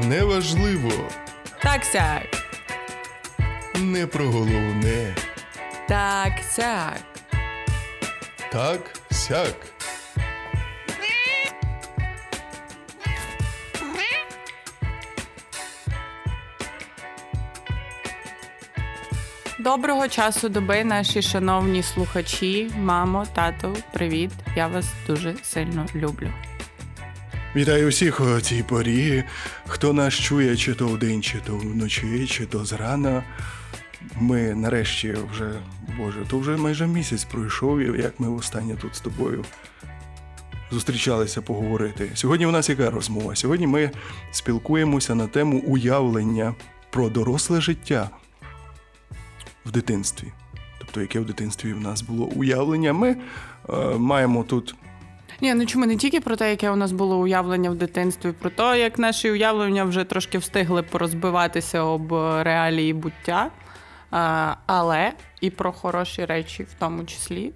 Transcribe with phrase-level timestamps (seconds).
[0.00, 0.90] Неважливо.
[1.62, 2.26] Так сяк.
[3.80, 5.14] Не про головне.
[5.88, 7.00] Так сяк.
[8.52, 8.80] Так
[9.10, 9.56] сяк.
[19.58, 24.30] Доброго часу доби, наші шановні слухачі, мамо, тато, привіт.
[24.56, 26.30] Я вас дуже сильно люблю.
[27.56, 29.24] Вітаю всіх у цій порі.
[29.66, 33.24] Хто нас чує, чи то вдень, чи то вночі, чи то зрана.
[34.20, 35.52] Ми нарешті вже,
[35.98, 39.44] Боже, то вже майже місяць пройшов, як ми останнє тут з тобою
[40.70, 42.10] зустрічалися поговорити.
[42.14, 43.36] Сьогодні у нас яка розмова?
[43.36, 43.90] Сьогодні ми
[44.30, 46.54] спілкуємося на тему уявлення
[46.90, 48.10] про доросле життя
[49.66, 50.28] в дитинстві.
[50.78, 52.92] Тобто, яке в дитинстві в нас було уявлення.
[52.92, 53.16] Ми
[53.68, 54.74] е, маємо тут.
[55.40, 58.50] Ні, ну чому не тільки про те, яке у нас було уявлення в дитинстві, про
[58.50, 63.50] те, як наші уявлення вже трошки встигли порозбиватися об реалії буття,
[64.66, 67.52] але і про хороші речі в тому числі.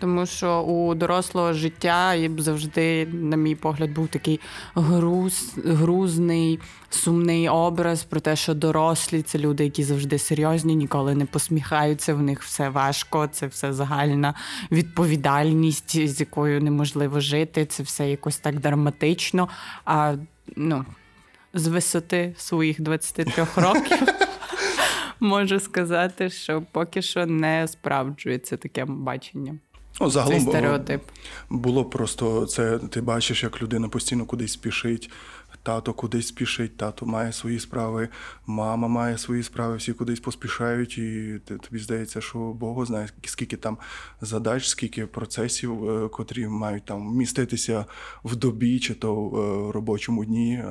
[0.00, 4.40] Тому що у дорослого життя завжди, на мій погляд, був такий
[4.74, 6.60] груз, грузний,
[6.90, 12.14] сумний образ про те, що дорослі це люди, які завжди серйозні, ніколи не посміхаються.
[12.14, 14.34] В них все важко, це все загальна
[14.70, 17.66] відповідальність, з якою неможливо жити.
[17.66, 19.48] Це все якось так драматично.
[19.84, 20.14] А
[20.56, 20.84] ну,
[21.54, 23.98] з висоти своїх 23 років.
[25.20, 29.58] Можу сказати, що поки що не справджується таке бачення.
[30.00, 31.02] Ну, загалом Цей стереотип.
[31.50, 35.10] Було просто це, ти бачиш, як людина постійно кудись спішить.
[35.62, 38.08] Тато кудись спішить, тато має свої справи,
[38.46, 43.78] мама має свої справи, всі кудись поспішають, і тобі здається, що Бог знає, скільки там
[44.20, 47.86] задач, скільки процесів, е, котрі мають там вміститися
[48.24, 50.64] в добі чи то в е, робочому дні.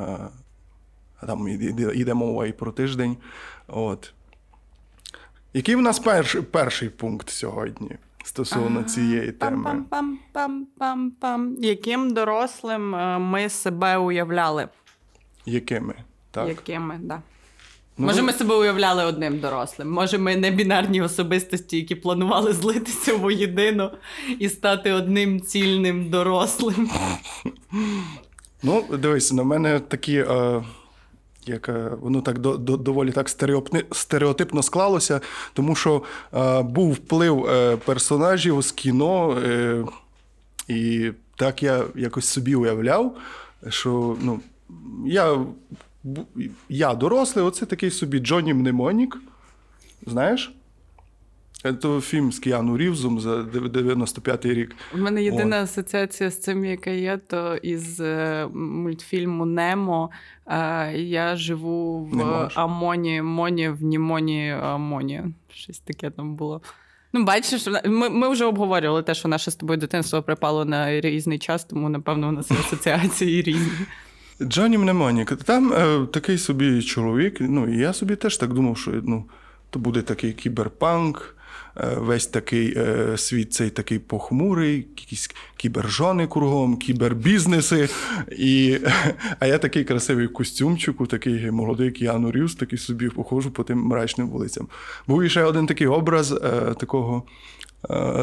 [1.20, 3.17] А там йде мова і про тиждень.
[3.67, 4.14] От.
[5.53, 7.98] Який в нас перший, перший пункт сьогодні?
[8.27, 9.83] Стосовно цієї теми.
[9.89, 11.55] Пам-пам-пам-пам-пам.
[11.60, 14.67] Яким дорослим е, ми себе уявляли?
[15.45, 15.95] Якими?
[16.32, 16.48] Так.
[16.48, 17.21] Якими, да.
[17.98, 19.92] Ну, Може, ми себе уявляли одним дорослим.
[19.92, 23.92] Може, ми не бінарні особистості, які планували злитися воєдино
[24.39, 26.89] і стати одним цільним дорослим.
[28.64, 30.17] Ну, дивись, на мене такі.
[30.17, 30.64] Е
[31.50, 31.70] як
[32.02, 33.30] воно так до, до, доволі так
[33.92, 35.22] стереотипно склалося,
[35.54, 36.04] тому що
[36.34, 39.84] е, був вплив е, персонажів з кіно, е,
[40.68, 43.18] і так я якось собі уявляв,
[43.70, 44.40] що ну,
[45.06, 45.38] я
[46.70, 49.18] я дорослий, оце такий собі Джонні Мнемонік.
[50.06, 50.57] Знаєш?
[51.62, 54.76] Це фільм з Кіану Рівзом за 95-й рік.
[54.94, 55.64] У мене єдина О.
[55.64, 60.10] асоціація з цим, яка є, то із е, мультфільму Немо.
[60.96, 65.23] Я живу в Амоні, Моні, в Німоні Амоні.
[65.54, 66.62] Щось таке там було.
[67.14, 71.40] Ну, бачиш, ми ми вже обговорювали те, що наше з тобою дитинство припало на різний
[71.40, 73.72] час, тому, напевно, у нас асоціації різні.
[74.42, 75.36] Джонні Мнемонік.
[75.36, 77.38] Там е, такий собі чоловік.
[77.40, 79.26] Ну, і я собі теж так думав, що ну,
[79.70, 81.36] то буде такий кіберпанк.
[81.80, 87.89] Е, весь такий е, світ цей такий похмурий, якісь кібержони кругом, кібербізнеси.
[88.32, 88.77] І,
[89.39, 94.30] А я такий красивий костюмчику, такий молодий Кіану Рівс, такий собі походжу по тим мрачним
[94.30, 94.67] вулицям.
[95.08, 96.37] Був ще один такий образ е,
[96.80, 97.23] такого.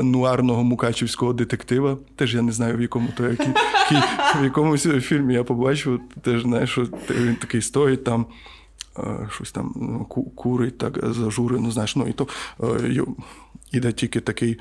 [0.02, 1.98] Нуарного мукачівського детектива.
[2.16, 3.52] Теж я не знаю, в якому то який,
[4.40, 6.00] в якомусь фільмі я побачив.
[6.22, 8.26] Теж знаєш, що він такий стоїть там
[9.30, 10.04] щось там ну,
[10.34, 12.26] курить, так зажурено, знаєш, ну і то
[13.74, 14.58] іде тільки такий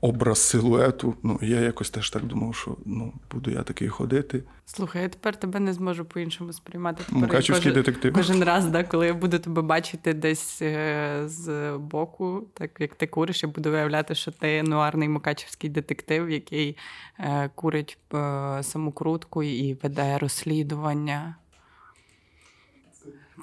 [0.00, 1.14] образ силуету.
[1.22, 4.42] Ну, я якось теж так думав, що ну, буду я такий ходити.
[4.66, 7.04] Слухай, я тепер тебе не зможу по-іншому сприймати.
[7.06, 8.12] Тепер Мукачівський кожен, детектив.
[8.12, 13.06] Кожен раз, да, коли я буду тебе бачити десь е, з боку, так як ти
[13.06, 16.76] куриш, я буду виявляти, що ти нуарний мукачівський детектив, який
[17.18, 17.98] е, курить
[18.62, 21.34] самокрутку і веде розслідування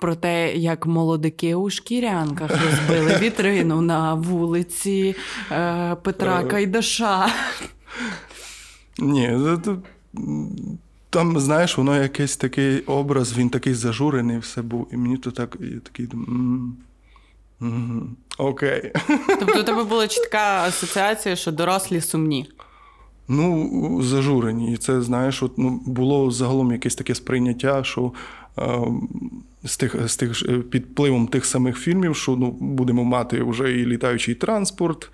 [0.02, 5.16] про те, як молодики у шкірянках розбили вітрину на вулиці
[5.52, 6.46] е, Петра е.
[6.46, 7.28] Кайдаша.
[9.00, 9.40] Ні,
[11.10, 14.88] там, знаєш, воно якийсь такий образ, він такий зажурений, все був.
[14.92, 16.08] І мені то так я такий
[18.38, 18.92] окей.
[19.40, 22.50] Тобто у тебе була чітка асоціація, що дорослі сумні.
[23.28, 24.74] Ну, зажурені.
[24.74, 28.12] І це, знаєш, от, ну, було загалом якесь таке сприйняття, що
[29.64, 33.86] з тих, з тих під впливом тих самих фільмів, що ну, будемо мати вже і
[33.86, 35.10] літаючий транспорт,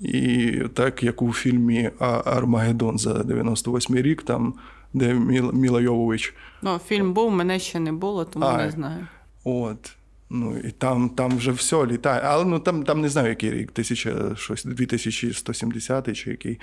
[0.00, 1.90] і так як у фільмі
[2.24, 4.54] Армагеддон за 98 рік, там
[4.94, 5.14] де
[5.52, 6.34] Міла, Йовович.
[6.62, 9.06] Ну, фільм був, мене ще не було, тому А, не знаю.
[9.44, 9.92] От.
[10.30, 12.20] Ну, і там, там вже все літає.
[12.24, 16.60] Але ну, там, там не знаю, який рік, 1000, щось, 2170 чи який.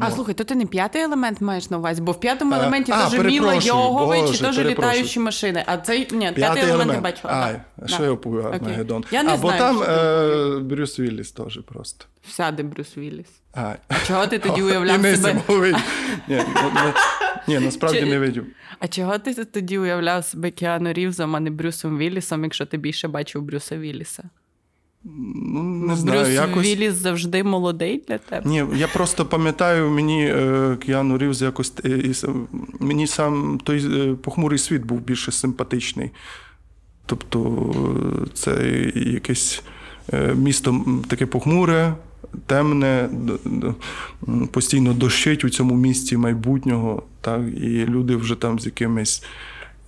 [0.00, 2.92] А слухай, то ти не п'ятий елемент маєш на увазі, бо в п'ятому А, елементі
[2.92, 5.64] теж Міла Йовович і теж літаючі машини.
[5.66, 7.32] А цей ні, п'ятий, П'ятий елемент не бачила.
[7.32, 7.60] Да.
[7.84, 8.04] а що Да.
[8.04, 8.40] я Окей.
[8.52, 9.04] Армагеддон?
[9.10, 12.04] Я не а, бо знаю, там е, Брюс Вілліс теж просто.
[12.28, 13.26] Сяде Брюс Вілліс.
[13.54, 15.42] А, А чого ти тоді уявляв себе?
[16.28, 16.92] Ні, ну, ну,
[17.48, 18.46] ні, насправді не видів.
[18.78, 23.08] А чого ти тоді уявляв себе Кіану Рівзом, а не Брюсом Віллісом, якщо ти більше
[23.08, 24.24] бачив Брюса Вілліса?
[25.16, 26.66] Ну, не знаю, Брюс якось...
[26.66, 28.50] Вілліс завжди молодий для тебе.
[28.50, 32.14] Ні, я просто пам'ятаю, мені е, Кіану Рівз якось е,
[32.80, 36.10] мені сам той е, похмурий світ був більше симпатичний.
[37.06, 37.74] Тобто,
[38.34, 38.52] це
[38.94, 39.62] якесь
[40.34, 41.94] місто таке похмуре,
[42.46, 43.08] темне,
[44.50, 49.24] постійно дощить у цьому місті майбутнього, так, і люди вже там з якимись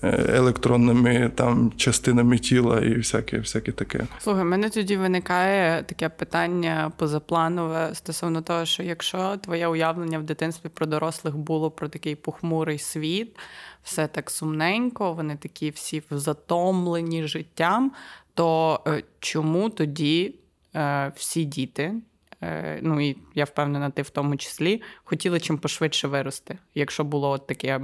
[0.02, 4.06] електронними там, частинами тіла і всяке, всяке таке.
[4.18, 10.68] Слухай, мене тоді виникає таке питання позапланове стосовно того, що якщо твоє уявлення в дитинстві
[10.68, 13.38] про дорослих було про такий похмурий світ,
[13.82, 17.92] все так сумненько, вони такі всі затомлені життям,
[18.34, 20.34] то е, чому тоді
[20.76, 21.94] е, всі діти?
[22.42, 27.30] е, Ну і я впевнена, ти в тому числі хотіли чим пошвидше вирости, якщо було
[27.30, 27.80] от таке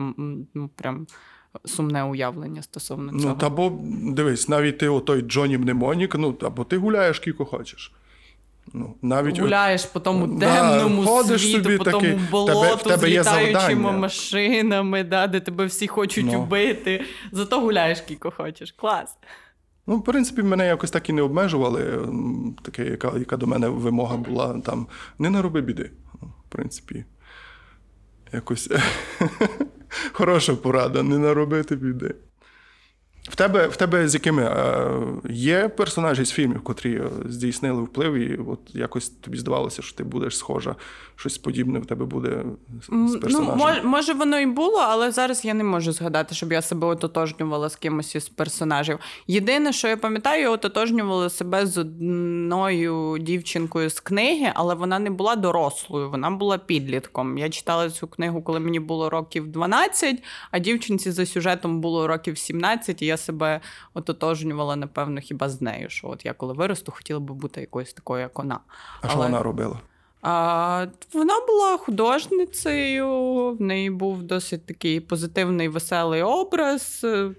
[0.76, 1.06] прям
[1.64, 3.24] сумне уявлення стосовно цього.
[3.34, 3.72] Ну, та бо
[4.02, 7.92] дивись, навіть ти отой Джоні Мнемонік, ну, або ти гуляєш кілько хочеш.
[8.72, 13.08] Ну, навіть Гуляєш по тому темному ходиш світу, собі по тому в болоту тебе- тебе
[13.08, 16.40] з літаючими машинами, да, де тебе всі хочуть Ну.
[16.42, 17.04] убити.
[17.32, 18.72] Зато гуляєш кілько хочеш.
[18.72, 19.16] Клас.
[19.86, 22.08] Ну, в принципі, мене якось так і не обмежували.
[22.62, 24.86] Таке, яка, яка до мене вимога була там
[25.18, 25.90] не нароби біди.
[26.22, 27.04] Ну, В принципі,
[28.32, 28.70] якось
[30.12, 32.14] хороша порада, не наробити біди.
[33.28, 34.90] В тебе, в тебе з якими е,
[35.30, 40.04] є персонажі з фільмів, котрі е, здійснили вплив, і от якось тобі здавалося, що ти
[40.04, 40.74] будеш схожа,
[41.16, 42.44] щось подібне в тебе буде
[42.82, 43.40] з- з Ну,
[43.84, 47.76] може, воно і було, але зараз я не можу згадати, щоб я себе ототожнювала з
[47.76, 48.98] кимось із персонажів.
[49.26, 55.10] Єдине, що я пам'ятаю, я ототожнювала себе з одною дівчинкою з книги, але вона не
[55.10, 57.38] була дорослою, вона була підлітком.
[57.38, 62.38] Я читала цю книгу, коли мені було років 12, а дівчинці за сюжетом було років
[62.38, 63.60] 17, і я себе
[63.94, 65.90] ототожнювала, напевно, хіба з нею.
[65.90, 68.60] Що от я коли виросту, хотіла би бути якоюсь такою, як вона.
[69.00, 69.80] А що вона робила?
[70.22, 73.08] А, вона була художницею,
[73.50, 77.00] в неї був досить такий позитивний, веселий образ.
[77.04, 77.30] Е,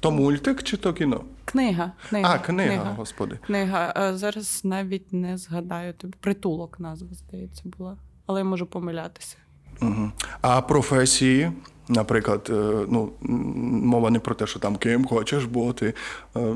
[0.00, 1.24] То мультик чи то кіно?
[1.44, 1.92] Книга.
[2.08, 3.38] книга А, книга, господи.
[3.46, 3.92] Книга.
[3.96, 6.14] А, зараз навіть не згадаю тобі.
[6.20, 7.96] Притулок назва, здається, була.
[8.26, 9.36] Але я можу помилятися.
[9.82, 10.12] Угу.
[10.40, 11.52] А професії,
[11.90, 15.94] наприклад, е, ну, мова не про те, що там ким хочеш бути.
[16.36, 16.54] Е,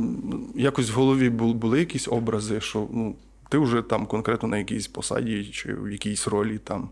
[0.55, 3.15] Якось в голові були якісь образи, що ну,
[3.49, 6.89] ти вже там конкретно на якійсь посаді чи в якійсь ролі там.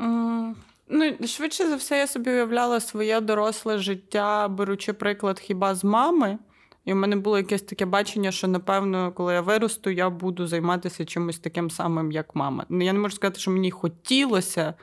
[0.00, 0.56] М,
[0.88, 6.38] Ну, швидше за все, я собі уявляла своє доросле життя, беручи приклад хіба з мами.
[6.84, 11.04] І в мене було якесь таке бачення, що напевно, коли я виросту, я буду займатися
[11.04, 12.66] чимось таким самим, як мама.
[12.68, 14.74] Ну, я не можу сказати, що мені хотілося,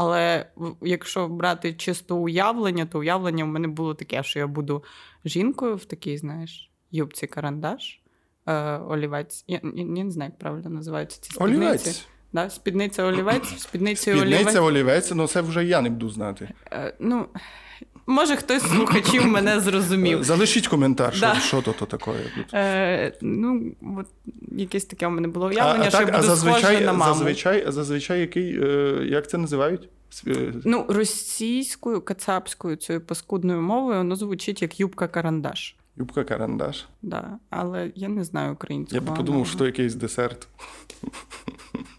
[0.00, 0.46] але
[0.82, 4.84] якщо брати чисто уявлення, то уявлення в мене було таке, що я буду
[5.24, 8.00] жінкою в такій, знаєш, юбці карандаш,
[8.46, 9.44] е, олівець.
[9.48, 11.56] Я, я, я не знаю, як правильно називаються ці спідниці.
[11.60, 12.06] Олівець.
[12.32, 12.50] Да?
[12.50, 14.34] Спідниця олівець, спідниця олівець.
[14.34, 16.48] Спідниця, олівець, ну це вже я не буду знати.
[16.72, 17.26] Е, Ну,
[18.10, 20.24] може, хтось з слухачів мене зрозумів.
[20.24, 21.34] Залишіть коментар, що, Да.
[21.34, 22.10] що то, то таке.
[22.54, 24.06] Е, ну, от
[24.52, 27.14] якесь таке у мене було уявлення, а, що так, я буду зазвичай, схожа на маму.
[27.14, 29.88] зазвичай, зазвичай який, е, як це називають?
[30.26, 35.76] Е, Ну, російською, кацапською, цією паскудною мовою, воно звучить як юбка карандаш.
[35.96, 36.86] Юбка карандаш.
[37.02, 37.38] Да.
[37.50, 39.00] Але я не знаю Я українського.
[39.00, 40.48] б подумав, що то якийсь десерт.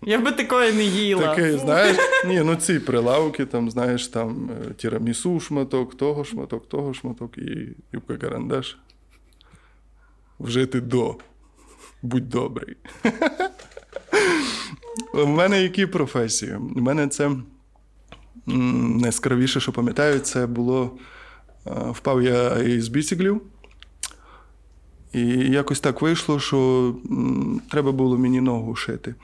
[0.03, 1.21] Я би такої не їла.
[1.21, 6.93] Такий, знаєш, ні, ну ці прилавки, там, знаєш, там е, тірамісу шматок, того шматок, того
[6.93, 8.77] шматок і юбка карандаш.
[10.39, 11.15] Вжити до.
[12.01, 12.75] Будь добрий.
[15.13, 16.55] У мене які професії?
[16.55, 17.31] У мене це
[18.45, 20.97] найскравіше, що пам'ятаю, це було.
[21.67, 23.41] е, Впав я із біциклів.
[25.13, 26.95] І якось так вийшло, що
[27.71, 29.15] треба було мені ногу шити.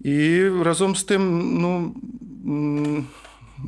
[0.00, 1.94] І разом з тим, ну,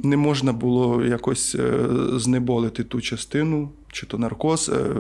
[0.05, 4.95] не можна було якось е, знеболити ту частину, чи то наркоз е,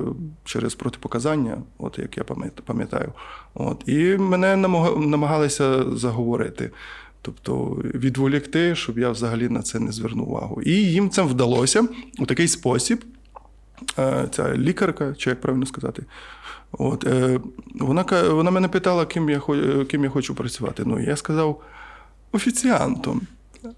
[0.44, 2.24] через протипоказання, от як я
[2.64, 3.12] пам'ятаю.
[3.54, 3.82] От.
[3.86, 4.56] І мене
[4.96, 6.70] намагалися заговорити
[7.22, 10.62] Тобто відволікти, щоб я взагалі на це не звернув увагу.
[10.62, 13.04] І їм це вдалося у такий спосіб.
[13.98, 16.04] Е, ця лікарка, чи як правильно сказати,
[16.72, 17.40] от, е,
[17.74, 19.40] вона вона мене питала, ким я
[19.88, 20.82] ким я хочу працювати.
[20.86, 21.62] Ну, я сказав
[22.32, 23.20] офіціантом.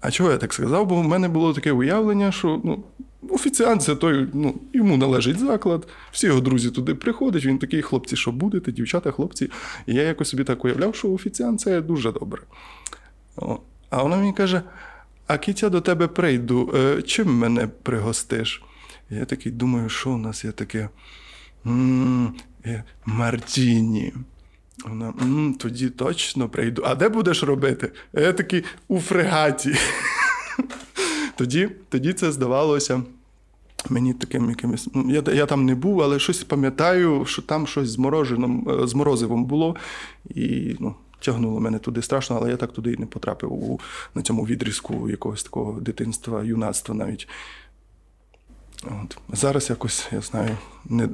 [0.01, 0.87] А чого я так сказав?
[0.87, 2.83] Бо в мене було таке уявлення, що ну,
[3.29, 7.45] офіціант це той, ну, йому належить заклад, всі його друзі туди приходять.
[7.45, 9.51] Він такий, хлопці, що будете, дівчата, хлопці.
[9.85, 12.41] І я якось собі так уявляв, що офіціант це дуже добре.
[13.89, 14.61] А вона мені каже:
[15.27, 18.63] а кітя до тебе прийду, е, чим мене пригостиш?
[19.09, 20.89] Я такий думаю, що у нас є таке
[23.05, 24.13] Мартіні.
[24.85, 25.13] Вона
[25.59, 26.83] тоді точно прийду.
[26.85, 27.91] А де будеш робити?
[28.13, 29.75] Я такий у фрегаті.
[31.37, 33.03] Тоді тоді це здавалося
[33.89, 34.89] мені таким якимось.
[34.93, 38.87] Ну, я я там не був, але щось пам'ятаю, що там щось з мороженом, е,
[38.87, 39.75] з морозивом було.
[40.29, 43.79] І ну, тягнуло мене туди страшно, але я так туди і не потрапив у,
[44.15, 47.27] на цьому відрізку якогось такого дитинства, юнацтва навіть.
[48.85, 49.17] От.
[49.29, 51.09] Зараз якось, я знаю, не...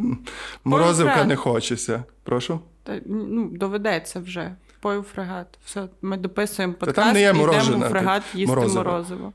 [0.64, 2.04] морозивка не хочеться.
[2.24, 2.60] Прошу?
[2.84, 4.56] Та, ну, Доведеться вже.
[4.80, 5.48] Пою фрегат.
[5.66, 8.84] Все, Ми дописуємо подкаст Та там не є йдемо у фрегат їсти морозиво.
[8.84, 9.34] морозиво.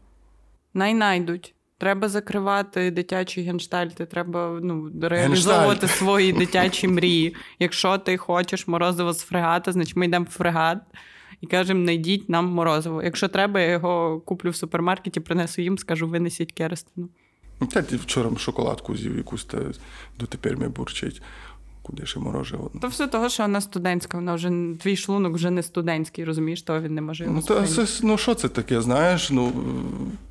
[0.75, 1.55] Най найдуть.
[1.79, 5.91] Треба закривати дитячі гештальти, треба ну, реалізовувати Гештальт.
[5.91, 7.37] свої дитячі мрії.
[7.59, 10.79] Якщо ти хочеш морозиво з фрегата, значить ми йдемо в фрегат
[11.41, 13.03] і кажемо, знайдіть нам морозиво.
[13.03, 17.09] Якщо треба, я його куплю в супермаркеті, принесу їм, скажу, винесіть керестину.
[17.73, 19.59] Та ти вчора шоколадку з'їв якусь та
[20.19, 21.23] дотепер ми бурчить.
[21.83, 22.71] Куди ще мороживо?
[22.81, 24.51] То все того, що вона студентська, вона вже
[24.83, 28.19] твій шлунок вже не студентський, розумієш, то він не може його Ну, та, це, ну
[28.19, 28.81] що це таке?
[28.81, 29.53] Знаєш, ну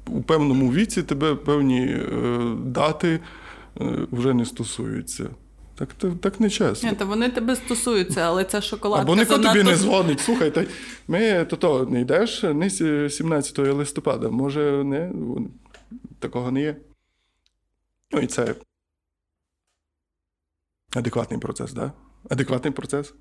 [0.07, 3.19] у певному віці тебе певні е, дати
[3.81, 5.29] е, вже не стосуються.
[5.75, 5.89] Так
[6.21, 6.89] так не чесно.
[6.89, 9.03] Ні, та вони тебе стосуються, але це шоколадка.
[9.03, 9.59] Або ніхто занадто...
[9.59, 10.19] тобі не дзвонить.
[10.19, 10.65] Слухай, та
[11.07, 12.69] ми то, то не йдеш не
[13.09, 14.29] 17 листопада.
[14.29, 15.11] Може, не
[16.19, 16.75] такого не є.
[18.11, 18.55] Ну і це
[20.95, 21.83] адекватний процес, так?
[21.83, 21.91] Да?
[22.29, 23.13] Адекватний процес.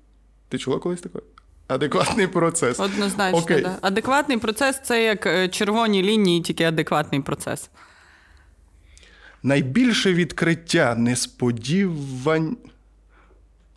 [0.49, 1.19] Ти чула колись таке?
[1.67, 2.79] Адекватний процес.
[2.79, 3.61] Однозначно, Окей.
[3.61, 3.77] Да.
[3.81, 7.69] Адекватний процес це як е, червоні лінії, тільки адекватний процес.
[9.43, 12.57] Найбільше відкриття несподівань.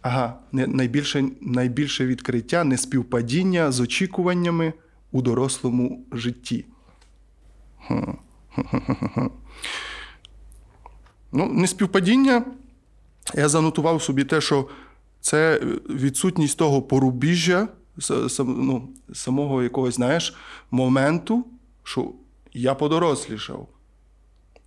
[0.03, 4.73] Ага, найбільше найбільше відкриття неспівпадіння з очікуваннями
[5.13, 6.65] у дорослому житті.
[11.33, 12.45] Ну, неспівпадіння.
[13.35, 14.69] Я занотував собі те, що
[15.21, 17.69] це відсутність того порубіжжя,
[18.39, 20.35] ну, самого якогось, знаєш,
[20.71, 21.45] моменту,
[21.83, 22.13] що
[22.53, 23.69] я подорослішав.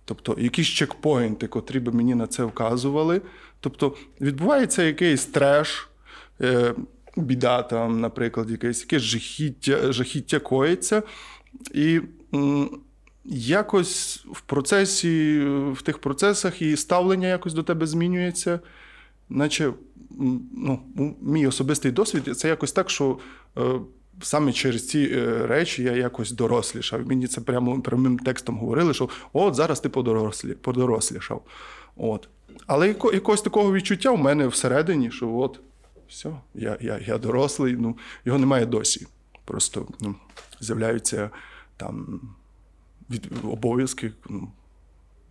[0.04, 3.20] Тобто, якісь чекпоінти, котрі би мені на це вказували.
[3.60, 5.88] Тобто, відбувається якийсь треш,
[6.40, 6.74] е,
[7.16, 11.02] біда, там, наприклад, якесь якесь жахіття, жахіття коїться.
[11.74, 12.00] І
[13.24, 15.40] якось в процесі,
[15.72, 18.60] в тих процесах і ставлення якось до тебе змінюється.
[19.28, 19.72] Наче
[20.56, 20.82] ну,
[21.20, 23.18] мій особистий досвід це якось так, що
[23.58, 23.62] е,
[24.22, 27.06] саме через ці е, речі я якось дорослішав.
[27.06, 31.42] Мені це прямо прямим текстом говорили, що от зараз ти подорослі, подорослішав.
[31.96, 32.28] От.
[32.66, 35.60] Але яко, якогось такого відчуття в мене всередині, що от,
[36.08, 39.06] все, я я, я дорослий, ну, його немає досі.
[39.44, 40.14] Просто ну,
[40.60, 41.30] з'являються
[41.76, 42.20] там
[43.12, 44.12] від обов'язки.
[44.28, 44.48] Ну,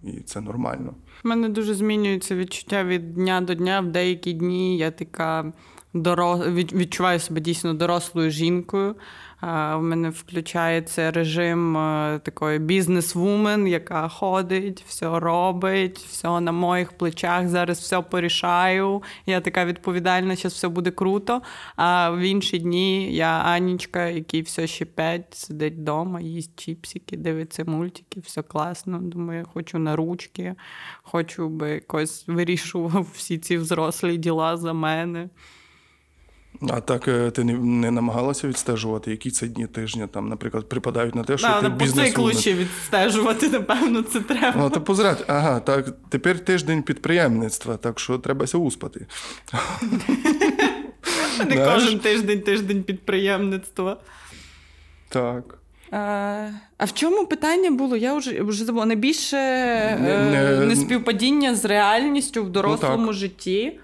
[0.03, 0.93] і це нормально.
[1.25, 3.81] У мене дуже змінюється відчуття від дня до дня.
[3.81, 5.53] В деякі дні я така
[5.93, 6.47] дорос...
[6.73, 8.95] відчуваю себе дійсно дорослою жінкою.
[9.43, 17.47] У мене включається режим е, такої бізнес-вумен, яка ходить, все робить, все на моїх плечах.
[17.47, 19.03] Зараз все порішаю.
[19.25, 21.41] Я така відповідальна, що все буде круто.
[21.75, 27.65] А в інші дні я Анічка, який все ще п'ять, сидить вдома, їсть чіпсики, дивиться
[27.65, 28.99] мультики, все класно.
[29.01, 30.55] Думаю, хочу на ручки,
[31.03, 35.29] хочу би якось вирішував всі ці взрослі діла за мене.
[36.69, 41.15] А так е, ти не не намагалася відстежувати, які це дні тижня, там, наприклад, припадають
[41.15, 44.53] на те, що да, ти бізнес по циклу ще відстежувати, напевно, це треба.
[44.57, 49.05] Ну, то позирати, ага, так, тепер тиждень підприємництва, так що требася успати.
[51.47, 53.97] Не кожен тиждень тиждень підприємництва.
[55.09, 55.57] Так.
[55.91, 57.97] А а в чому питання було?
[57.97, 58.85] Я вже вже забула.
[58.85, 59.37] Найбільше
[60.01, 60.65] не, не...
[60.65, 63.79] неспівпадіння з реальністю в ну, дорослому ну, житті.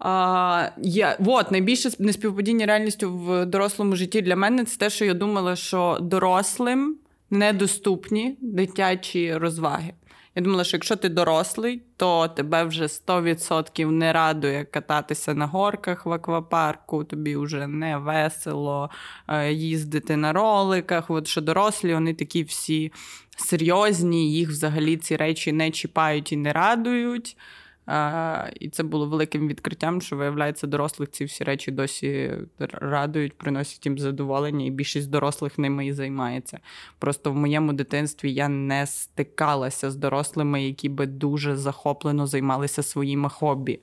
[0.00, 5.14] А, я, вот, Найбільше неспівпадіння реальністю в дорослому житті для мене це те, що я
[5.14, 6.96] думала, що дорослим
[7.30, 9.92] недоступні дитячі розваги.
[10.34, 16.06] Я думала, що якщо ти дорослий, то тебе вже 100% не радує кататися на горках
[16.06, 18.90] в аквапарку, тобі вже не весело
[19.28, 21.10] е, їздити на роликах.
[21.10, 22.92] От що дорослі, вони такі всі
[23.36, 27.36] серйозні, їх взагалі ці речі не чіпають і не радують.
[28.60, 33.98] І це було великим відкриттям, що виявляється, дорослих ці всі речі досі радують, приносять їм
[33.98, 36.58] задоволення, і більшість дорослих ними і займається.
[36.98, 43.28] Просто в моєму дитинстві я не стикалася з дорослими, які би дуже захоплено займалися своїми
[43.28, 43.80] хобі.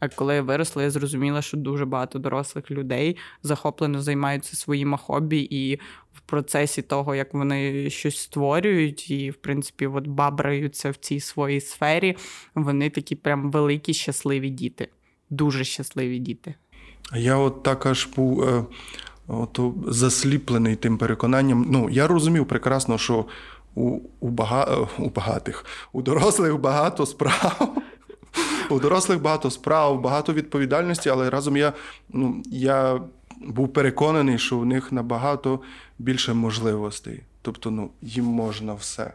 [0.00, 5.38] А коли я виросла, я зрозуміла, що дуже багато дорослих людей захоплено займаються своїми хобі,
[5.38, 5.80] і
[6.14, 11.60] в процесі того, як вони щось створюють, і, в принципі, от бабраються в цій своїй
[11.60, 12.16] сфері,
[12.54, 14.88] вони такі прям великі, щасливі діти,
[15.30, 16.54] дуже щасливі діти.
[17.16, 18.64] Я от так аж був е,
[19.28, 21.66] от, засліплений тим переконанням.
[21.70, 23.24] Ну, я розумів прекрасно, що
[23.74, 27.76] у, у, бага, у багатих, у дорослих багато справ.
[28.70, 31.72] У дорослих багато справ, багато відповідальності, але разом я
[32.08, 33.00] ну, я
[33.40, 35.60] був переконаний, що у них набагато
[35.98, 37.22] більше можливостей.
[37.42, 39.12] Тобто, ну, їм можна все.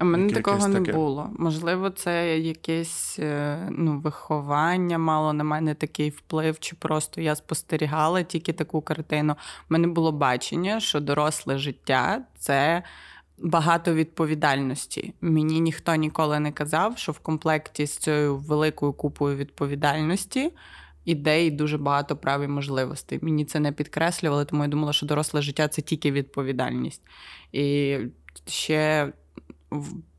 [0.00, 0.92] У мене Як, такого не таке.
[0.92, 1.30] було.
[1.38, 8.22] Можливо, це якесь е, ну, виховання мало на мене такий вплив, чи просто я спостерігала
[8.22, 9.32] тільки таку картину.
[9.32, 9.36] У
[9.68, 12.82] мене було бачення, що доросле життя це
[13.42, 15.14] багато відповідальності.
[15.20, 20.52] Мені ніхто ніколи не казав, що в комплекті з цією великою купою відповідальності
[21.04, 23.18] ідей дуже багато прав і можливостей.
[23.22, 27.02] Мені це не підкреслювали, тому я думала, що доросле життя це тільки відповідальність.
[27.52, 27.98] І
[28.46, 29.12] ще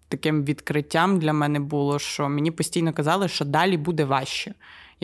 [0.10, 4.53] таким відкриттям для мене було, що мені постійно казали, що далі буде важче.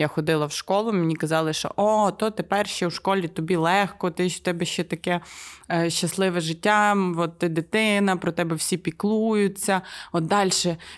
[0.00, 4.10] Я ходила в школу, мені казали, що о, то тепер ще в школі тобі легко,
[4.10, 5.20] ти в тебе ще таке
[5.72, 9.80] е, щасливе життя, от ти дитина, про тебе всі піклуються.
[10.12, 10.50] От далі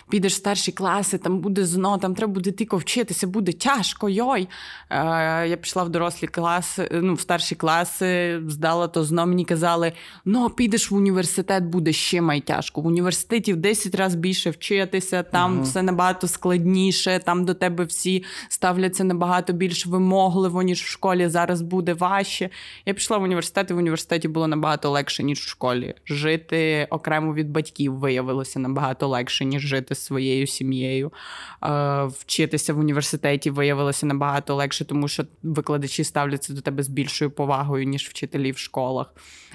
[0.09, 4.47] підеш в старші класи, там буде зно, там треба буде тільки вчитися, буде тяжко, йой.
[4.89, 9.91] Е, Я пішла в дорослі класи, ну, в старші класи, здала то зно, мені казали,
[10.25, 12.81] ну, підеш в університет, буде ще май тяжко.
[12.81, 17.83] В університеті в 10 разів більше вчитися, там uh все набагато складніше, там до тебе
[17.83, 21.27] всі ставлять ставляться набагато більш вимогливо, ніж в школі.
[21.27, 22.49] Зараз буде важче.
[22.85, 25.93] Я пішла в університет, і в університеті було набагато легше, ніж в школі.
[26.05, 31.11] Жити окремо від батьків виявилося набагато легше, ніж жити з своєю сім'єю.
[32.19, 37.85] Вчитися в університеті виявилося набагато легше, тому що викладачі ставляться до тебе з більшою повагою,
[37.85, 39.13] ніж вчителі в школах.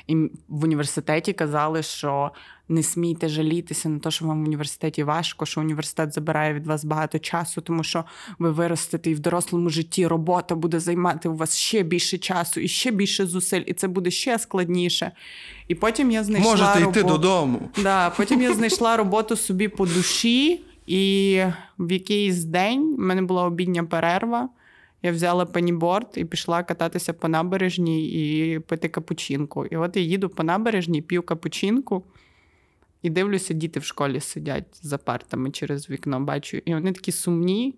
[0.09, 0.17] І
[0.49, 2.31] в університеті казали, що
[2.69, 6.85] не смійте жалітися на те, що вам в університеті важко, що університет забирає від вас
[6.85, 8.05] багато часу, тому що
[8.39, 12.69] ви виростете і в дорослому житті робота буде займати у вас ще більше часу і
[12.69, 15.13] ще більше зусиль, і це буде ще складніше.
[15.69, 17.69] І потім я знайшла Можете йти додому.
[17.83, 21.43] Да, Потім я знайшла роботу собі по душі, і
[21.79, 24.49] в якийсь день в мене була обідня перерва.
[25.03, 29.67] Я взяла пеніборд і пішла кататися по набережній і пити капучинку.
[29.67, 32.05] І от я їду по набережній, п'ю капучинку.
[33.03, 37.75] І дивлюся, діти в школі сидять за партами через вікно, бачу, і вони такі сумні.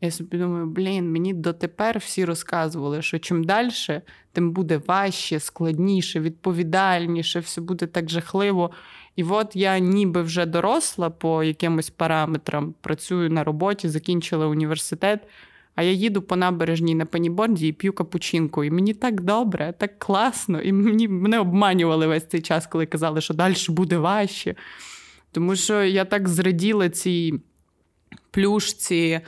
[0.00, 3.70] Я собі думаю, блін, мені дотепер всі розказували, що чим далі,
[4.32, 8.70] тим буде важче, складніше, відповідальніше, все буде так жахливо.
[9.16, 15.20] І от я ніби вже доросла по якимось параметрам, працюю на роботі, закінчила університет.
[15.74, 18.64] А я їду по набережній на паніборді і п'ю капучинку.
[18.64, 20.60] І мені так добре, так класно.
[20.60, 24.54] І мені мене обманювали весь цей час, коли казали, що далі буде важче.
[25.32, 27.34] Тому що я так зраділа цій
[28.30, 29.20] плюшці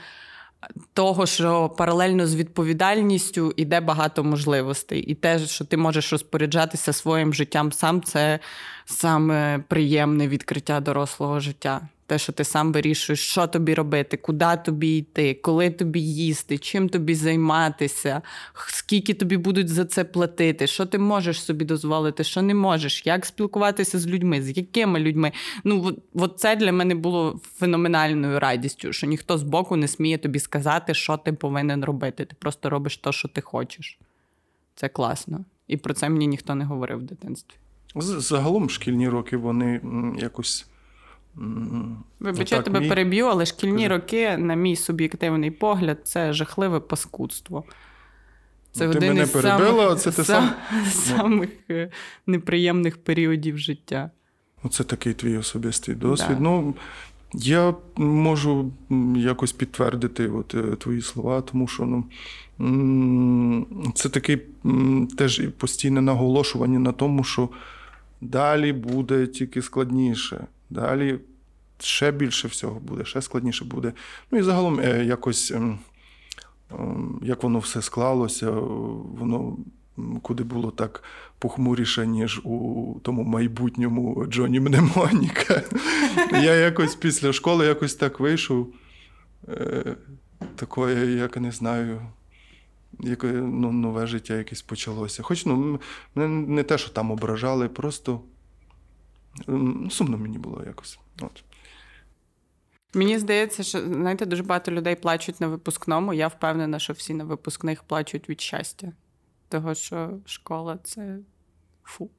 [0.93, 5.01] того, що паралельно з відповідальністю йде багато можливостей.
[5.01, 8.39] І те, що ти можеш розпоряджатися своїм життям сам, це
[8.85, 11.81] саме приємне відкриття дорослого життя.
[12.07, 16.89] Те, що ти сам вирішуєш, що тобі робити, куди тобі йти, коли тобі їсти, чим
[16.89, 18.21] тобі займатися,
[18.67, 23.25] скільки тобі будуть за це платити, що ти можеш собі дозволити, що не можеш, як
[23.25, 25.31] спілкуватися з людьми, з якими людьми.
[25.63, 30.17] Ну, от, от це для мене було феноменальною радістю, що ніхто з боку не сміє
[30.17, 32.25] тобі сказати, що ти повинен робити.
[32.25, 33.99] Ти просто робиш те, що ти хочеш.
[34.75, 35.45] Це класно.
[35.67, 37.55] І про це мені ніхто не говорив в дитинстві.
[37.95, 39.81] Загалом шкільні роки вони
[40.19, 40.67] якось.
[42.19, 42.89] Вибачай, тебе мій...
[42.89, 47.63] переб'ю, але шкільні роки, на мій суб'єктивний погляд, це жахливе паскудство.
[48.71, 50.49] Це ну, ти один мене із перебила, самих, це ти сам...
[50.91, 51.91] самих е,
[52.27, 54.11] неприємних періодів життя.
[54.63, 56.37] Оце такий твій особистий досвід.
[56.37, 56.43] Да.
[56.43, 56.75] Ну,
[57.33, 58.71] Я можу
[59.15, 62.03] якось підтвердити от, е, твої слова, тому що
[62.59, 64.39] ну, це таке
[65.17, 67.49] теж постійне наголошування на тому, що
[68.21, 70.47] далі буде тільки складніше.
[70.69, 71.19] Далі
[71.79, 73.93] ще більше всього буде, ще складніше буде.
[74.31, 75.79] Ну і загалом е, якось, ем,
[76.71, 79.57] ем, як воно все склалося, воно
[80.21, 81.03] куди було так
[81.39, 85.63] похмуріше, ніж у тому майбутньому Джоні Мнемоніка.
[86.31, 88.73] Я якось після школи якось так вийшов.
[89.49, 89.95] Е,
[90.55, 92.01] такое, як не знаю,
[92.99, 95.23] яке ну, нове життя якесь почалося.
[95.23, 95.79] Хоч ну,
[96.15, 98.21] мене не те, що там ображали, просто
[99.89, 100.99] сумно мені було якось.
[101.21, 101.43] От.
[102.93, 106.13] Мені здається, що знаєте, дуже багато людей плачуть на випускному.
[106.13, 108.91] Я впевнена, що всі на випускних плачуть від щастя.
[109.49, 111.17] Того, що школа це
[111.87, 112.09] Фу.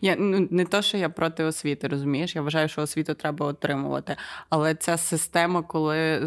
[0.00, 2.36] Я, ну, Не то, що я проти освіти, розумієш?
[2.36, 4.16] Я вважаю, що освіту треба отримувати.
[4.50, 6.20] Але ця система, коли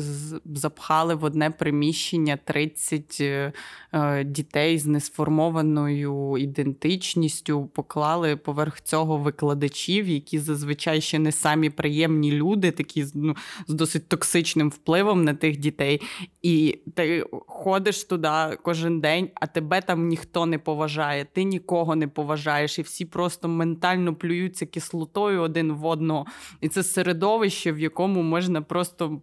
[0.45, 3.53] запхали в одне приміщення 30 е,
[3.93, 12.32] е, дітей з несформованою ідентичністю, поклали поверх цього викладачів, які зазвичай ще не самі приємні
[12.32, 13.36] люди, такі ну,
[13.67, 16.01] з досить токсичним впливом на тих дітей.
[16.41, 22.08] І ти ходиш туди кожен день, а тебе там ніхто не поважає, ти нікого не
[22.08, 26.26] поважаєш граєш, і всі просто ментально плюються кислотою один в одного.
[26.62, 29.22] І це середовище, в якому можна просто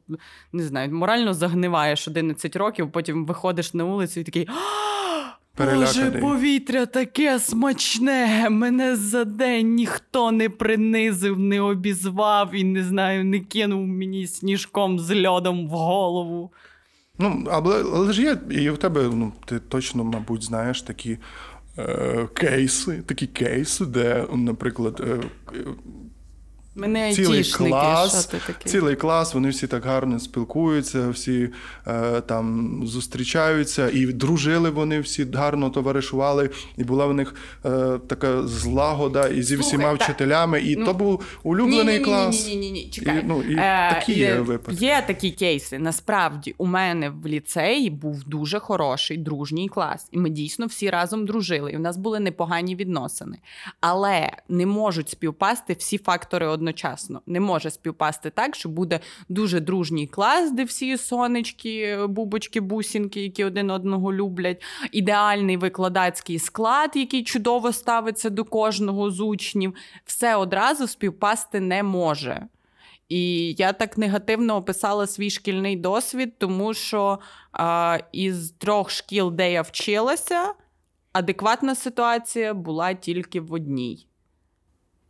[0.52, 4.48] не знаю, морально загниваєш 11 років, потім виходиш на вулицю і такий.
[5.58, 8.50] Боже, повітря таке смачне.
[8.50, 14.98] Мене за день ніхто не принизив, не обізвав і не знаю, не кинув мені сніжком
[14.98, 16.52] з льодом в голову.
[17.18, 21.18] Ну, але, але ж є, і в тебе, ну, ти точно, мабуть, знаєш такі
[22.34, 25.20] кейси, такі кейси, де, наприклад, е,
[26.76, 28.72] Мене цілий клас, що ти такий?
[28.72, 31.48] цілий клас, вони всі так гарно спілкуються, всі
[31.86, 37.34] е, там зустрічаються, і дружили вони всі гарно товаришували, і була в них
[37.64, 40.60] е, така злагода і зі всіма Слухай, вчителями.
[40.60, 42.46] І ну, то був улюблений клас.
[42.46, 43.18] Ні, ні, ні, ні, чекай.
[43.18, 44.84] І, ну, і е, такі є, випадки.
[44.84, 45.78] Є такі кейси.
[45.78, 51.26] Насправді, у мене в ліцеї був дуже хороший дружній клас, і ми дійсно всі разом
[51.26, 51.72] дружили.
[51.72, 53.38] І в нас були непогані відносини.
[53.80, 57.22] Але не можуть співпасти всі фактори одного одночасно.
[57.26, 63.44] Не може співпасти так, що буде дуже дружній клас, де всі сонечки, бубочки, бусінки, які
[63.44, 64.62] один одного люблять.
[64.92, 69.74] Ідеальний викладацький склад, який чудово ставиться до кожного з учнів.
[70.04, 72.46] Все одразу співпасти не може.
[73.08, 77.18] І я так негативно описала свій шкільний досвід, тому що
[77.52, 80.52] а, із трьох шкіл, де я вчилася,
[81.12, 84.06] адекватна ситуація була тільки в одній.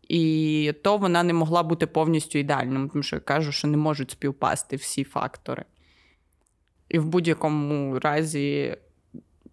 [0.08, 4.10] І то вона не могла бути повністю ідеальною, тому що я кажу, що не можуть
[4.10, 5.64] співпасти всі фактори.
[6.88, 8.76] І в будь-якому разі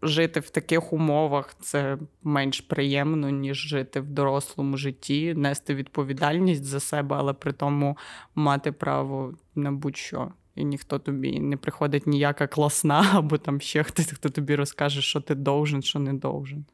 [0.01, 6.79] жити в таких умовах це менш приємно, ніж жити в дорослому житті, нести відповідальність за
[6.79, 7.97] себе, але при тому
[8.35, 10.31] мати право на будь-що.
[10.55, 15.21] І ніхто тобі не приходить ніяка класна, або там ще хтось, хто тобі розкаже, що
[15.21, 16.65] ти должен, що не должен.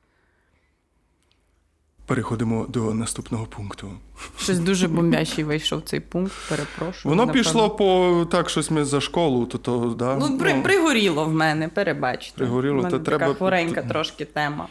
[2.09, 3.91] Переходимо до наступного пункту.
[4.37, 6.33] Щось дуже бомбящий вийшов цей пункт.
[6.49, 7.09] Перепрошую.
[7.11, 7.43] Воно напевно.
[7.43, 10.15] пішло по так, щось ми за школу, то то да.
[10.15, 12.37] Ну, при, ну, пригоріло в мене, перебачте.
[12.37, 13.33] Пригоріло, то така треба...
[13.33, 14.67] хворенька трошки тема.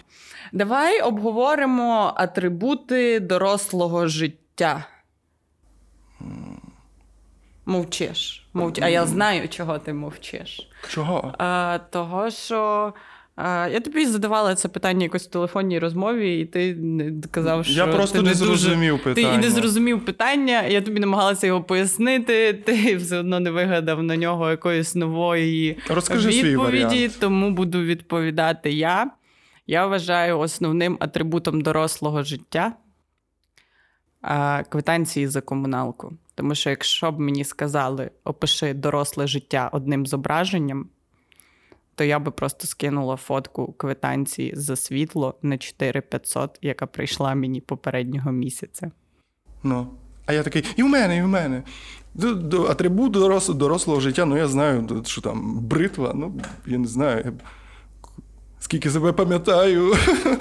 [0.53, 4.85] Давай обговоримо атрибути дорослого життя.
[7.67, 8.49] Мовчиш.
[8.53, 8.79] Мовч...
[8.83, 10.71] А я знаю, чого ти мовчиш.
[10.89, 11.35] Чого?
[11.39, 12.93] А, Того, що.
[13.45, 16.77] Я тобі задавала це питання якось в телефонній розмові, і ти
[17.31, 19.05] казав, що я просто ти не зрозумів дуже...
[19.05, 19.29] питання.
[19.29, 22.53] Ти і не зрозумів питання, я тобі намагалася його пояснити.
[22.67, 29.11] Ти все одно не вигадав на нього якоїсь нової Розкажи відповіді, тому буду відповідати я.
[29.67, 32.73] Я вважаю основним атрибутом дорослого життя
[34.69, 36.13] квитанції за комуналку.
[36.35, 40.89] Тому що, якщо б мені сказали, опиши доросле життя одним зображенням
[41.99, 48.33] то я би просто скинула фотку квитанції за світло на 4500, яка прийшла мені попереднього
[48.33, 48.91] місяця.
[49.63, 49.87] Ну.
[50.27, 51.63] А я такий, і в мене, і в мене.
[52.69, 57.33] Атрибут дорослого, дорослого життя, ну я знаю, що там бритва, ну я не знаю.
[58.61, 59.95] Скільки себе пам'ятаю,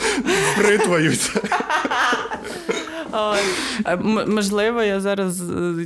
[0.57, 1.13] бритвою.
[4.27, 5.33] Можливо, я зараз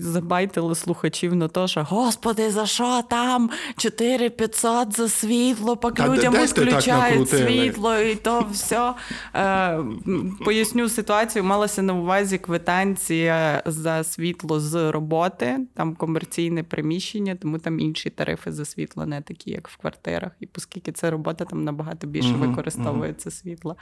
[0.02, 7.30] забайтила слухачів на те, що Господи, за що там 4500 за світло, поки людям відключають
[7.30, 8.94] світло і то все.
[10.46, 11.44] Поясню ситуацію.
[11.44, 18.52] Малася на увазі квитанція за світло з роботи, там комерційне приміщення, тому там інші тарифи
[18.52, 20.32] за світло, не такі, як в квартирах.
[20.39, 23.76] І оскільки це робота, там набагато більше використовується світло.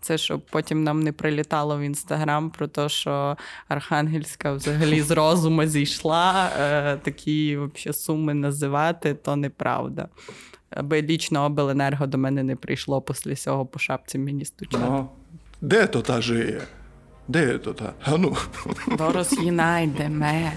[0.00, 3.36] Це щоб потім нам не прилітало в інстаграм про те, що
[3.68, 6.50] Архангельська взагалі з розуму зійшла.
[6.60, 10.08] Е, такі взагалі, суми називати, то неправда.
[10.70, 14.84] Аби лічно обленерго до мене не прийшло після цього по шапці мені стучати.
[14.88, 15.08] Ну,
[15.60, 16.62] де то та жиє?
[17.28, 17.92] Де то та?
[18.04, 18.36] А ну.
[18.98, 20.52] Дорос її найдеме.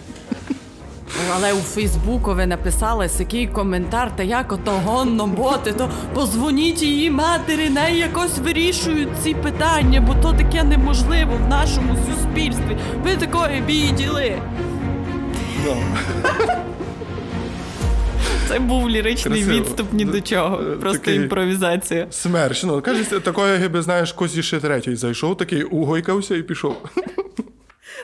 [1.36, 7.10] Але у Фейсбуку ви написали який коментар, та як ото гонно боти, то позвоніть її
[7.12, 12.78] матері, неї якось вирішують ці питання, бо то таке неможливо в нашому суспільстві.
[13.04, 14.42] Ви такої біділи.
[15.66, 15.78] Ну.
[18.48, 19.60] Це був ліричний Красиво.
[19.66, 20.62] відступ ні до чого.
[20.62, 22.08] Е, Просто такий- імпровізація.
[22.12, 22.64] Смерч.
[22.64, 26.76] Ну, кажеться, такої гиби, знаєш, козі ще третій зайшов, такий угойкався і пішов.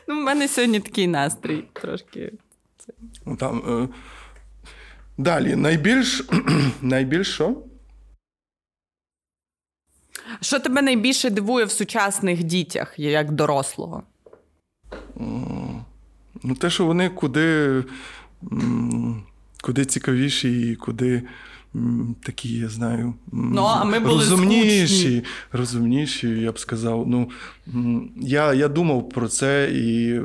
[0.08, 2.32] Ну, в мене сьогодні такий настрій трошки.
[3.26, 3.88] Ну, Там, е...
[5.18, 6.24] Далі, найбільш.
[6.82, 7.56] найбільш що?
[10.42, 14.04] Що тебе найбільше дивує в сучасних дітях, як дорослого?
[16.44, 17.84] Ну, те, що вони куди,
[19.62, 21.24] куди цікавіші і куди
[22.24, 25.24] такі, я знаю, Ну, а ми були розумніші, скучні.
[25.52, 27.08] розумніші, я б сказав.
[27.08, 27.30] Ну,
[28.18, 30.22] я, я думав про це, і,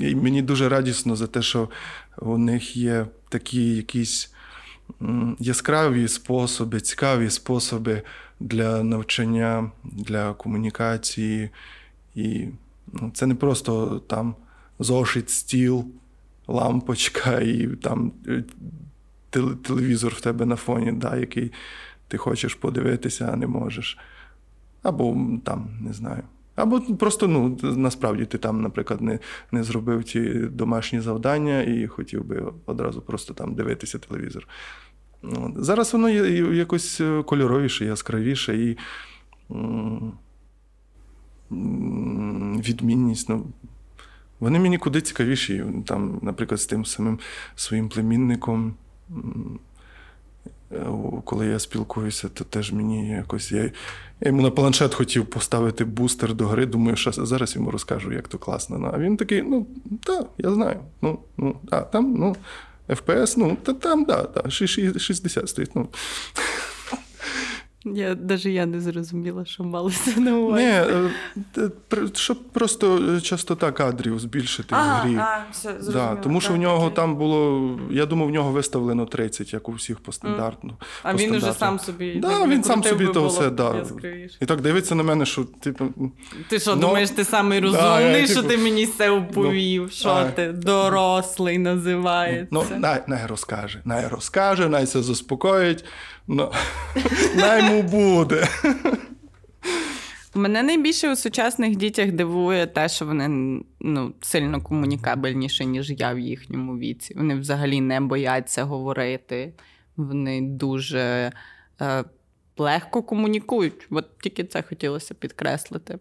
[0.00, 1.68] і мені дуже радісно за те, що
[2.18, 4.32] у них є такі якісь
[5.38, 8.02] яскраві способи, цікаві способи
[8.40, 11.50] для навчання, для комунікації.
[12.14, 12.48] І
[12.92, 14.34] ну, це не просто там
[14.78, 15.86] зошит, стіл,
[16.46, 18.44] лампочка і там е,
[19.62, 21.52] телевізор в тебе на фоні, да, який
[22.08, 23.98] ти хочеш подивитися, а не можеш.
[24.82, 26.22] Або там, не знаю.
[26.54, 29.18] Або просто, ну, насправді ти там, наприклад, не,
[29.52, 34.48] не зробив ті домашні завдання і хотів би одразу просто там дивитися телевізор.
[35.56, 36.08] Зараз воно
[36.54, 38.78] якось е, кольоровіше, яскравіше і
[42.68, 43.28] відмінність.
[43.28, 43.46] Ну,
[44.40, 45.64] вони мені куди цікавіші.
[45.86, 47.18] Там, наприклад, з тим самим
[47.54, 48.74] своїм племінником.
[50.72, 50.86] Е,
[51.24, 53.52] Коли я спілкуюся, то теж мені якось.
[53.52, 53.72] Я, я
[54.20, 56.66] йому на планшет хотів поставити бустер до гри.
[56.66, 58.78] Думаю, що зараз йому розкажу, як то класно.
[58.78, 59.66] Ну, А він такий: ну,
[60.04, 60.80] так, я знаю.
[61.02, 62.36] Ну, ну, а, там, ну,
[62.88, 65.70] FPS, ну, та там, да, да, ши- ши- 60 стоїть.
[65.76, 65.88] Ну.
[67.84, 70.64] Я навіть я не зрозуміла, що малося на увазі.
[70.64, 71.10] Е,
[71.90, 75.16] пр- щоб просто е, частота кадрів збільшити в грі.
[75.16, 76.96] а, все, Да, тому що Так, в нього окей.
[76.96, 80.76] там було, я думав, в нього виставлено 30, як у всіх по стандартну.
[81.02, 81.58] А по він уже стандарту.
[81.58, 82.14] сам собі.
[82.14, 83.76] Да, так він сам собі то все, да.
[83.76, 84.36] яскравіше.
[84.40, 85.84] І так дивиться на мене, що типу.
[86.48, 89.90] Ти що, Ну, думаєш, ти самий да, розумний, я, що типу, ти мені це оповів?
[89.92, 90.24] що а.
[90.24, 92.48] ти дорослий називається?
[92.50, 95.84] Ну, най, най розкаже, най розкаже, най це заспокоїть.
[96.26, 96.52] Ну,
[97.36, 98.48] най буде.
[100.34, 103.28] Мене найбільше у сучасних дітях дивує те, що вони
[103.80, 107.14] ну, сильно комунікабельніші, ніж я в їхньому віці.
[107.16, 109.52] Вони взагалі не бояться говорити,
[109.96, 111.32] вони дуже
[111.80, 112.04] е,
[112.58, 113.86] легко комунікують.
[113.90, 115.98] От тільки це хотілося підкреслити.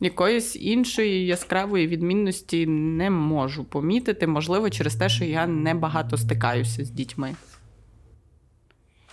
[0.00, 6.84] Якоїсь іншої яскравої відмінності не можу помітити, можливо, через те, що я не багато стикаюся
[6.84, 7.34] з дітьми.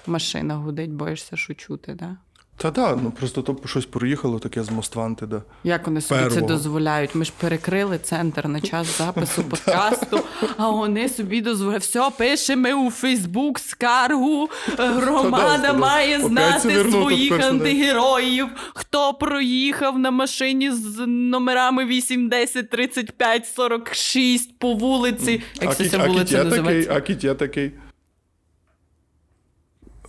[0.08, 2.18] Машина гудить, боїшся, що чути, да?
[2.58, 5.42] Та да, ну просто то щось проїхало таке з Мостванти, да.
[5.64, 7.16] Як вони собі це дозволяють?
[7.16, 10.20] Ми ж перекрили центр на час запису подкасту,
[10.58, 11.84] а вони собі дозволяють.
[11.84, 14.50] Все, пишемо у Фейсбук скаргу.
[14.78, 18.48] Громада має знати своїх антигероїв.
[18.76, 25.42] Хто проїхав на машині з номерами 8, 10, 35, 46 по вулиці.
[25.62, 26.94] Як це Кіт- вулиця називається?
[26.96, 27.72] а Кітя такий.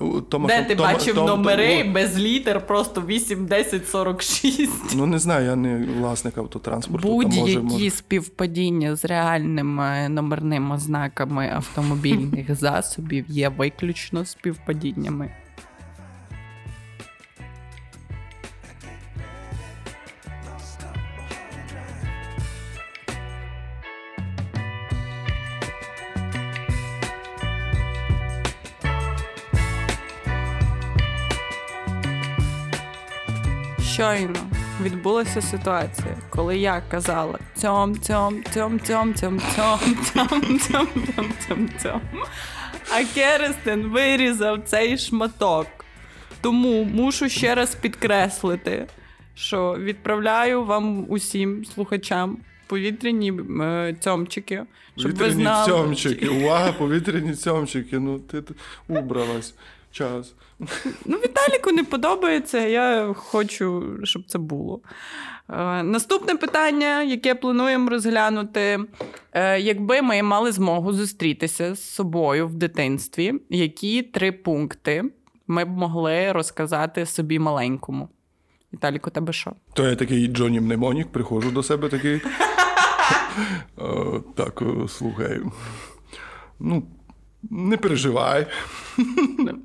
[0.00, 4.72] Тома- Де ти Тома- бачив Том- номери Том- без літер, просто 8, 10, 46.
[4.96, 7.08] Ну не знаю, я не власник автотранспорту.
[7.08, 7.90] Будь-які може, може.
[7.90, 15.30] співпадіння з реальними номерними ознаками автомобільних засобів є виключно співпадіннями.
[33.92, 34.38] Щойно
[34.82, 39.40] відбулася ситуація, коли я казала цьом, цьом, цьом, цьом, цьом, цьом,
[40.04, 42.00] цьом, цьом, цьом, цьом, цьом.
[42.90, 45.66] А Керестен вирізав цей шматок.
[46.40, 48.86] Тому мушу ще раз підкреслити,
[49.34, 54.62] що відправляю вам усім слухачам повітряні е, цьомчики,
[54.98, 55.66] щоб ви знали.
[55.72, 56.28] цьомчики.
[56.28, 57.98] Увага, повітряні цьомчики.
[57.98, 58.54] Ну, ти, ти
[58.88, 59.54] убралась.
[59.92, 60.34] Час.
[61.04, 64.80] Ну, Віталіку не подобається, я хочу, щоб це було.
[65.50, 68.78] Е, наступне питання, яке плануємо розглянути:
[69.32, 75.04] Е, якби ми мали змогу зустрітися з собою в дитинстві, які три пункти
[75.46, 78.08] ми б могли розказати собі маленькому?
[78.72, 79.52] Віталік, у тебе що?
[79.74, 82.20] То я такий Джоні Мнемонік, приходжу до себе такий.
[84.34, 85.40] Так, о, слухай.
[86.60, 86.82] Ну,
[87.50, 88.46] не переживай.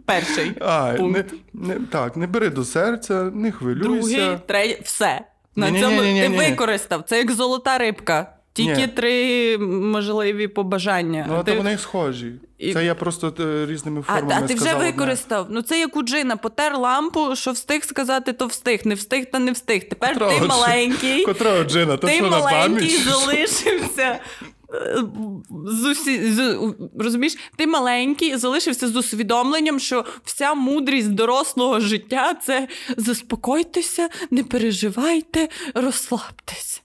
[0.05, 1.33] Перший А, пункт.
[1.53, 3.83] не, не, так, не бери до серця, не хвилюйся.
[4.17, 5.21] Другий, третій, все.
[5.55, 6.21] На Ні-ні-ні-ні-ні.
[6.23, 7.03] цьому ти використав.
[7.07, 8.33] Це як золота рибка.
[8.53, 8.87] Тільки Ні.
[8.87, 11.25] три можливі побажання.
[11.29, 11.51] Ну, а ти...
[11.51, 12.31] то вони схожі.
[12.57, 14.91] І- Це я просто е, різними А, формами а ти вже сказав одне.
[14.91, 15.47] використав.
[15.49, 19.39] Ну це як у Джина, потер лампу, що встиг сказати, то встиг, не встиг, та
[19.39, 19.89] не встиг.
[19.89, 21.97] Тепер Котрого ти маленький, Котрого Джина?
[21.97, 23.03] То ти що на маленький пам'ять?
[23.03, 24.19] залишився.
[25.49, 26.59] З усі, з,
[26.99, 34.43] розумієш, ти маленький і залишився з усвідомленням, що вся мудрість дорослого життя це заспокойтеся, не
[34.43, 36.81] переживайте, розслабтеся.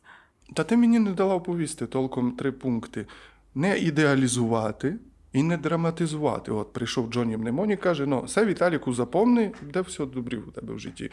[0.54, 3.06] Та ти мені не дала оповісти толком три пункти:
[3.54, 4.98] не ідеалізувати
[5.32, 6.52] і не драматизувати.
[6.52, 10.78] От прийшов Джоні Мнемоні, каже: ну, все Віталіку запомни, де все добре у тебе в
[10.78, 11.10] житті.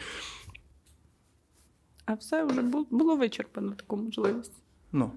[2.04, 4.52] А все вже було вичерпано таку можливість.
[4.92, 5.12] Ну.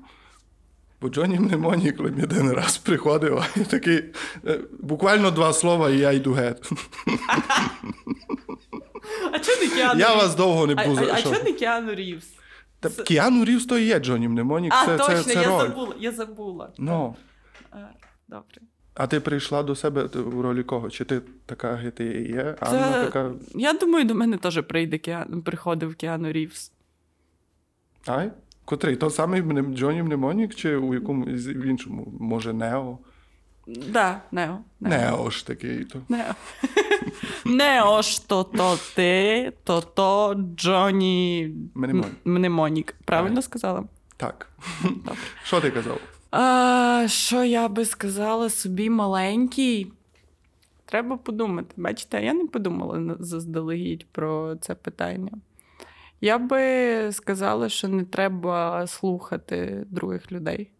[1.03, 4.03] Бо Джоні Мнемоні, коли мені один раз приходив, і такий,
[4.47, 6.71] е, буквально два слова, і я йду геть.
[9.31, 11.01] А чого не Кіану Я вас довго не А, буду.
[11.11, 12.33] а, а чого не Кіану Рівз?
[12.79, 15.67] Та Кіану Рівз то і є Джоні Мнемонік, А, це, точно, це, це я роль.
[15.67, 16.71] забула, я забула.
[16.77, 17.15] Ну.
[17.71, 17.77] А,
[18.27, 18.61] Добре.
[18.93, 20.89] А ти прийшла до себе в ролі кого?
[20.89, 22.55] Чи ти така ти є?
[22.59, 23.05] Анна Це...
[23.05, 23.31] така.
[23.55, 26.71] Я думаю, до мене теж прийде Кіану, приходив Кіану Рівз.
[28.05, 28.31] Ай?
[28.65, 28.95] Котрий?
[28.95, 29.41] То самий
[29.76, 32.13] Джоні Мнемонік, чи у якому в іншому?
[32.19, 32.97] Може, Нео?
[33.67, 34.60] Да, Нео.
[34.80, 35.86] Нео ж такий.
[35.86, 36.02] То.
[36.10, 36.34] Нео.
[37.45, 42.15] Нео ж то то ти, то то Джоні Мнемонік.
[42.26, 42.95] Мнемонік.
[43.06, 43.84] Правильно сказала?
[44.17, 44.49] Так.
[45.43, 45.99] Що ти казав?
[46.32, 49.93] А, що я би сказала собі маленький?
[50.86, 51.73] Треба подумати.
[51.78, 55.32] Бачите, я не подумала заздалегідь про це питання.
[56.23, 60.71] Я би сказала, що не треба слухати других людей.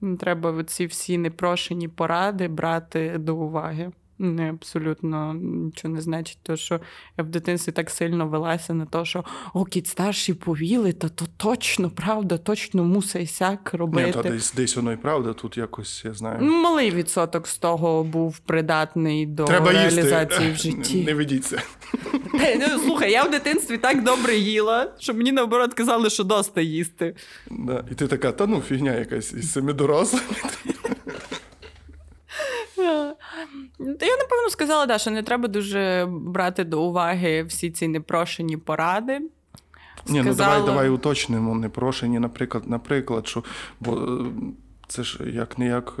[0.00, 3.92] Не треба ці всі непрошені поради брати до уваги.
[4.24, 6.80] Не абсолютно нічого не значить, то що
[7.18, 11.24] я в дитинстві так сильно велася на те, що о, кіт старші повіли, то то
[11.36, 14.06] точно, правда, точно мусить сяк робити.
[14.06, 16.38] Ні, то десь, десь воно і правда, тут якось, я знаю.
[16.42, 20.68] Ну, Малий відсоток з того був придатний до Треба реалізації їсти.
[20.70, 21.04] в житті.
[21.04, 21.62] Не ведіться.
[22.34, 27.14] Ну, слухай, я в дитинстві так добре їла, що мені наоборот казали, що доста їсти.
[27.50, 27.84] Да.
[27.90, 30.24] І ти така, та ну фігня якась із цими дорослими.
[33.98, 38.56] Та я напевно сказала, да, що не треба дуже брати до уваги всі ці непрошені
[38.56, 39.20] поради.
[40.06, 43.44] Ні, ну давай, давай уточнимо, непрошені, наприклад, наприклад, що
[43.80, 44.24] бо е,
[44.88, 45.96] це ж як не як.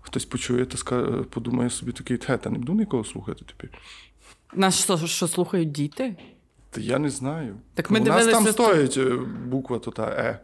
[0.00, 3.80] Хтось почує та подумає собі такий, те, та не буду нікого слухати тепер.
[4.54, 6.16] Нас що, що слухають діти?
[6.70, 7.56] Та я не знаю.
[7.74, 10.38] Так ми У нас там стоїть е, буква то та Е.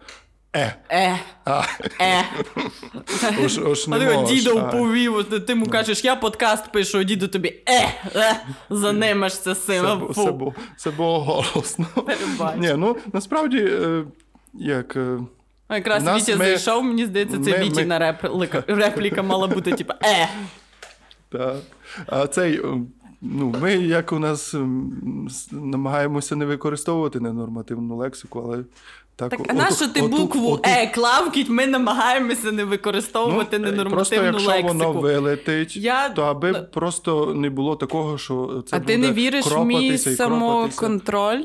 [0.58, 0.74] Е.
[0.90, 1.62] Е, А,
[2.00, 2.24] е.
[3.64, 4.72] ось А не ти можеш, діда а.
[4.72, 8.36] повів, ти йому кажеш, я подкаст пишу, а діду тобі е, е,
[8.70, 9.84] занимешся з цим.
[10.14, 11.86] Це, це, було, це було голосно.
[12.56, 14.04] Ні, ну насправді, е,
[14.54, 14.96] як.
[14.96, 15.18] е,
[15.68, 19.72] А Якраз Нас Вітя ми- зайшов, мені здається, це ми- Вітіна репліка, репліка мала бути,
[19.72, 20.28] типу, е.
[21.28, 21.56] Та.
[22.06, 22.62] А цей, е,
[23.20, 24.54] ну, ми, як у нас
[25.50, 28.64] намагаємося не використовувати ненормативну лексику, але
[29.18, 29.30] так.
[29.30, 34.26] Так, а нащо ти букву оту- Е клавкіть, ми намагаємося не використовувати Ну, Просто ненормативну
[34.26, 34.68] якщо лексику.
[34.68, 39.12] воно вилетить, Я- то аби просто не було такого, що це а буде ти не
[39.12, 41.42] віриш в мій самоконтроль?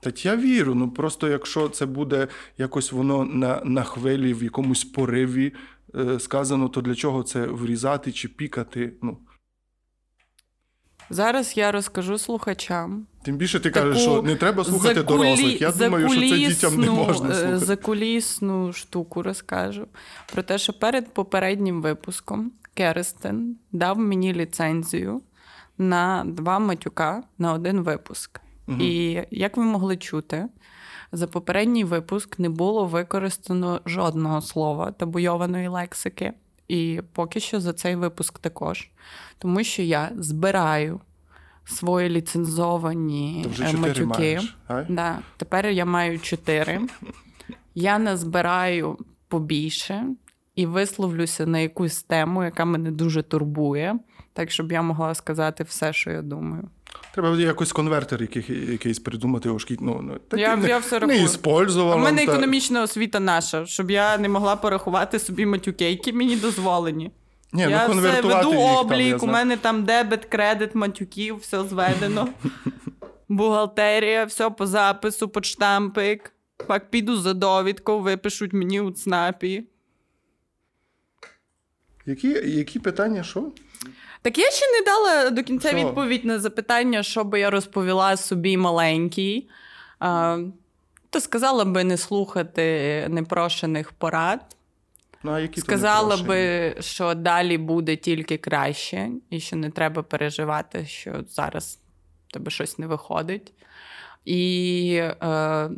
[0.00, 0.74] Та я вірю.
[0.74, 5.52] Ну просто якщо це буде якось воно на, на хвилі, в якомусь пориві
[5.94, 8.92] е, сказано, то для чого це врізати чи пікати?
[9.02, 9.18] Ну
[11.10, 13.06] Зараз я розкажу слухачам.
[13.28, 15.60] Тим більше ти таку кажеш, що не треба слухати закулі- дорослих.
[15.60, 17.58] Я думаю, що це дітям не можна е, слухати.
[17.58, 19.86] Закулісну штуку розкажу
[20.32, 25.22] про те, що перед попереднім випуском Керестен дав мені ліцензію
[25.78, 28.40] на два матюка на один випуск.
[28.80, 30.48] І як ви могли чути,
[31.12, 36.32] за попередній випуск не було використано жодного слова табуйованої лексики.
[36.68, 38.90] І поки що за цей випуск також.
[39.38, 41.00] Тому що я збираю
[41.68, 44.04] свої ліцензовані е, матюки.
[44.04, 44.56] маєш.
[44.88, 45.18] Да.
[45.36, 46.80] Тепер я маю чотири.
[47.74, 48.98] Я назбираю
[49.28, 50.04] побільше,
[50.54, 53.98] і висловлюся на якусь тему, яка мене дуже турбує,
[54.32, 56.68] так щоб я могла сказати все, що я думаю.
[57.14, 59.80] Треба якось конвертер який, якийсь придумати у шкіт.
[59.80, 61.96] Ну, ну, я, не, я все не іспользувала.
[61.96, 62.32] У мене та...
[62.32, 67.10] економічна освіта наша, щоб я не могла порахувати собі матюки, які мені дозволені.
[67.52, 71.64] Ні, я ну, все веду їх, облік, там, у мене там дебет, кредит, матюків, все
[71.64, 72.28] зведено.
[73.28, 76.32] Бухгалтерія, все по запису, подштампик.
[76.66, 79.64] Пак піду за довідку, випишуть мені у ЦНАПі.
[82.06, 83.52] Які які питання, що?
[84.22, 85.76] Так я ще не дала до кінця Що?
[85.76, 89.48] відповідь на запитання, що би я розповіла собі маленькій.
[89.98, 90.38] А,
[91.10, 94.40] то сказала би не слухати непрошених порад.
[95.22, 100.86] Ну, а які Сказала би, що далі буде тільки краще, і що не треба переживати,
[100.86, 101.78] що зараз
[102.28, 103.52] в тебе щось не виходить.
[104.24, 105.70] І е,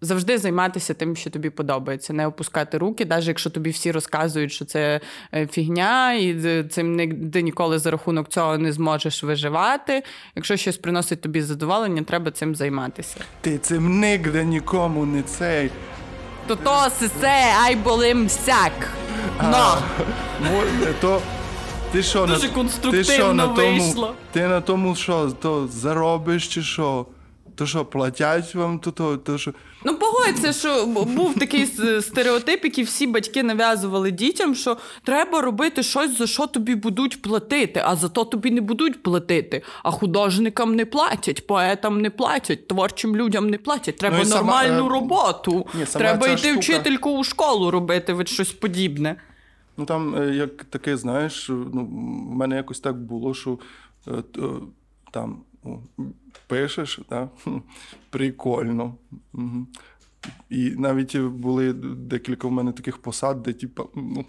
[0.00, 4.64] завжди займатися тим, що тобі подобається, не опускати руки, навіть якщо тобі всі розказують, що
[4.64, 5.00] це
[5.34, 10.02] е, фігня, і цим не, ти ніколи за рахунок цього не зможеш виживати.
[10.36, 13.16] Якщо щось приносить тобі задоволення, треба цим займатися.
[13.40, 15.70] Ти цим нігде нікому не цей.
[16.48, 18.72] То то се, ай болим всяк.
[19.42, 19.78] Но!
[21.00, 21.20] То
[21.92, 24.06] ти що Дуже на, конструктивно ти що, на вийшло.
[24.06, 27.06] Тому, ти на тому що, то заробиш чи що?
[27.56, 29.52] То що, платять вам, то, то, то що.
[29.84, 31.66] Ну, погодься, що був такий
[32.02, 37.82] стереотип, який всі батьки нав'язували дітям, що треба робити щось, за що тобі будуть платити,
[37.84, 39.62] а за то тобі не будуть платити.
[39.82, 43.96] А художникам не платять, поетам не платять, творчим людям не платять.
[43.96, 45.66] Треба Ну, нормальну сама, е, роботу.
[45.74, 49.16] ні, сама треба йти штука- вчительку у школу робити, від щось подібне.
[49.76, 51.84] Ну там, е, як таке, знаєш, ну,
[52.30, 53.58] в мене якось так було, що
[54.08, 54.12] е,
[55.10, 55.68] там о,
[56.48, 57.28] пишеш, да?
[58.10, 58.94] прикольно.
[60.50, 64.24] І навіть були декілька в мене таких посад, де, типу, ну,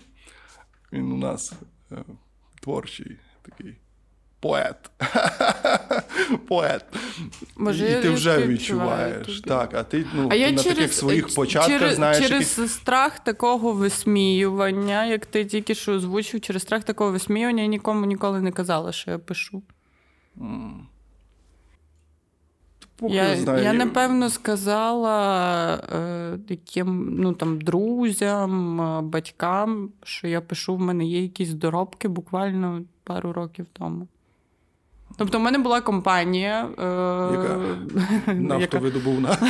[0.93, 1.53] він у нас
[1.91, 1.95] е,
[2.61, 3.75] творчий такий.
[4.41, 4.91] Поет.
[6.47, 6.85] Поет.
[7.57, 9.27] Може, і ти вже відчуваєш.
[9.27, 9.49] тобі.
[9.49, 12.17] Так, а ти ну, А я на через, таких своїх початках через, знаєш.
[12.27, 17.69] через якісь- страх такого висміювання, як ти тільки що озвучив, через страх такого висміювання я
[17.69, 19.63] нікому ніколи не казала, що я пишу.
[20.35, 20.88] Поки
[23.01, 30.75] Я, знаю, я напевно сказала е, яким, ну, там, друзям, е, батькам, що я пишу,
[30.75, 34.07] в мене є якісь доробки буквально пару років тому.
[35.17, 36.83] Тобто, в мене була компанія, е,
[37.33, 38.33] Яка?
[38.33, 39.37] Нафтовидобувна.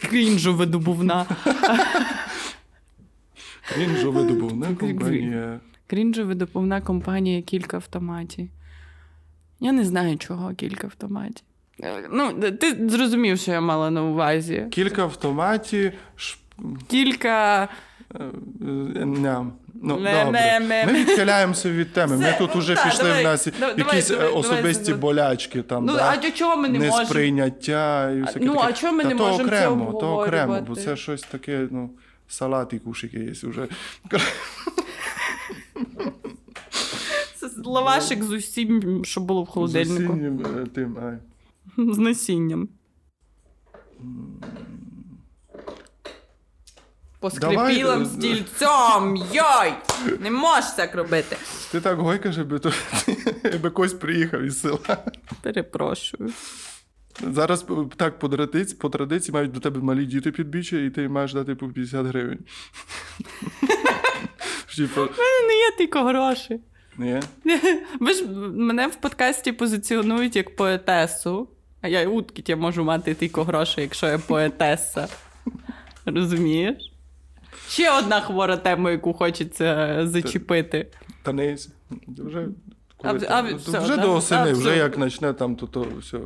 [0.00, 1.26] крінжовидобувна.
[3.74, 5.60] Крінжовидобувна компанія.
[5.86, 8.48] Крінжовидобувна компанія кілька автоматів.
[9.64, 11.44] Я не знаю, чого кілька автоматів.
[11.82, 14.66] Е, Ну, ти зрозумів, що я мала на увазі.
[14.70, 15.92] Кілька автоматів.
[16.16, 16.36] Ш...
[16.88, 17.68] Кілька.
[18.14, 18.24] е, е,
[19.04, 19.52] ням.
[19.82, 20.58] Ну, Не, добре.
[20.60, 20.86] не, не.
[20.86, 22.16] Ми відхиляємося від теми.
[22.16, 25.00] Ми тут уже так, пішли давай, в нас давай, якісь давай, особисті давай.
[25.00, 25.62] болячки.
[25.62, 26.18] Там, Ну, да?
[26.24, 26.78] а чого ми не?
[26.78, 28.66] Несприйняття і всяке Ну, таке.
[28.68, 31.66] а чого ми Та не то можемо це окремо, то окремо, бо це щось таке,
[31.70, 31.90] ну,
[32.28, 33.68] салат і кушики є вже.
[37.64, 40.02] Лавашик з усім, що було в холодильнику.
[40.02, 41.18] З осіннім, е, тим, ай.
[41.94, 42.68] З насінням.
[47.20, 49.16] Поскрипіла Давай, е, стільцем.
[49.16, 49.72] Йой!
[50.20, 51.36] Не можеш так робити.
[51.72, 52.72] Ти так гойкаш, аби, то,
[53.54, 55.04] аби когось приїхав із села.
[55.42, 56.32] Перепрошую.
[57.20, 57.66] Зараз
[57.96, 61.54] так по традиції, по традиції мають до тебе малі діти підбічі, і ти маєш дати
[61.54, 62.38] по 50 гривень.
[64.76, 66.60] Типу, У мене не є тільки гроші.
[66.98, 67.20] Ні?
[68.00, 71.48] Ви ж мене в подкасті позиціонують як поетесу,
[71.80, 75.08] а я утки я можу мати тільки грошей, якщо я поетеса.
[76.06, 76.92] Розумієш?
[77.68, 80.86] Ще одна хвора тема, яку хочеться зачепити.
[81.22, 81.56] Та не
[82.18, 82.48] вже.
[83.04, 84.02] А Коли а то все, вже да?
[84.02, 84.60] до осени, все.
[84.60, 86.18] вже як почне там, то, то все.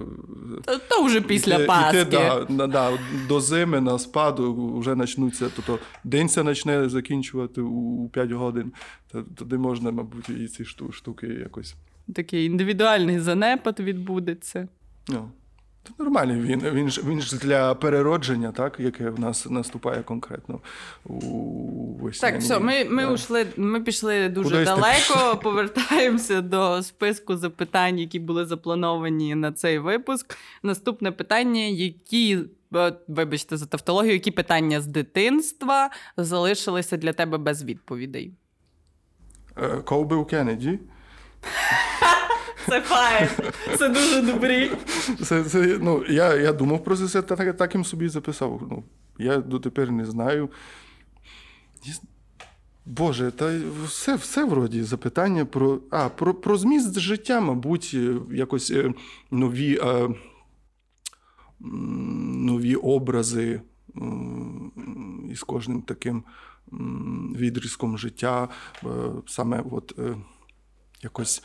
[0.64, 2.00] То, то вже після Іти- Пасхи.
[2.00, 2.98] іти, да, на- да,
[3.28, 7.70] до зими, на спаду вже почнуться, то, то день це почне закінчувати у,
[8.04, 8.72] у 5 годин.
[9.12, 11.74] То, тоді можна, мабуть, і ці шту- штуки якось.
[12.14, 14.68] Такий індивідуальний занепад відбудеться.
[15.08, 15.30] Ну,
[15.98, 20.60] нормально, він, він, ж, він ж для переродження, так, яке в нас наступає конкретно
[21.04, 22.30] у весні.
[22.30, 25.40] Так, все, ми, ми, ушли, ми пішли дуже Кудись далеко.
[25.42, 30.36] Повертаємося до списку запитань, які були заплановані на цей випуск.
[30.62, 32.38] Наступне питання: які,
[32.74, 38.32] е, вибачте за тавтологію, які питання з дитинства залишилися для тебе без відповідей?
[39.56, 40.78] Е, Кого Кеннеді?
[42.68, 43.28] Це файн,
[43.78, 44.70] це дуже добрі.
[45.24, 48.62] Це, це, ну, я, я думав про це, так, так їм собі записав.
[48.70, 48.84] Ну,
[49.18, 50.48] я дотепер не знаю.
[52.88, 58.70] Боже, та все все вроді запитання про а, про, про зміст життя, мабуть, е, якось
[58.70, 58.92] е,
[59.30, 60.08] нові е,
[61.60, 63.60] нові образи
[65.30, 66.24] із кожним таким
[67.36, 68.48] відрізком життя.
[69.26, 69.98] Саме от
[71.02, 71.42] якось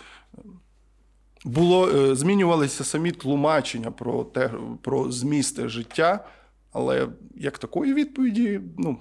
[1.46, 6.26] було, змінювалися самі тлумачення про те, про зміст життя,
[6.72, 8.98] але як такої відповіді, ну,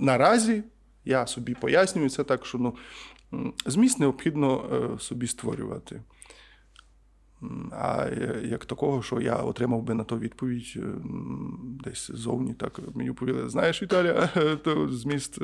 [0.00, 0.62] наразі.
[1.08, 2.74] Я собі пояснюю це так, що ну,
[3.66, 6.02] зміст необхідно е, собі створювати.
[7.72, 10.80] А е, як такого, що я отримав би на то відповідь е,
[11.84, 14.26] десь ззовні, так мені повіли, знаєш, Віталія,
[14.64, 15.38] то зміст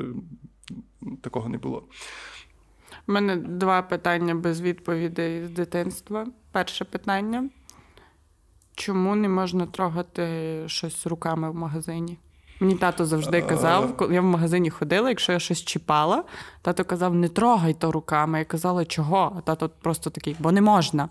[1.21, 1.83] такого не було.
[3.07, 6.27] У мене два питання без відповідей з дитинства.
[6.51, 7.49] Перше питання:
[8.75, 12.17] чому не можна трогати щось руками в магазині?
[12.59, 16.23] Мені тато завжди казав, коли я в магазині ходила, якщо я щось чіпала,
[16.61, 18.39] тато казав, не трогай то руками.
[18.39, 19.35] Я казала, чого?
[19.37, 21.09] А тато просто такий, бо не можна.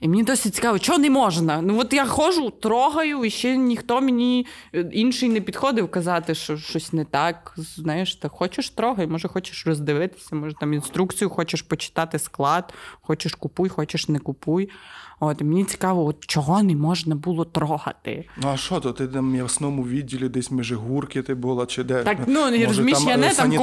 [0.00, 1.62] І мені досить цікаво, чого не можна?
[1.62, 6.56] Ну от я ходжу, трогаю, і ще ніхто мені е, інший не підходив казати, що
[6.56, 7.54] щось не так.
[7.56, 13.68] Знаєш, ти хочеш трогай, може, хочеш роздивитися, може там інструкцію, хочеш почитати склад, хочеш купуй,
[13.68, 14.68] хочеш не купуй.
[15.22, 18.24] От мені цікаво, от чого не можна було трогати.
[18.42, 18.92] Ну а що то?
[18.92, 22.02] Ти там в м'ясному відділі десь між гурки ти була чи де?
[22.02, 23.56] Так ну Може, розумієш, я не там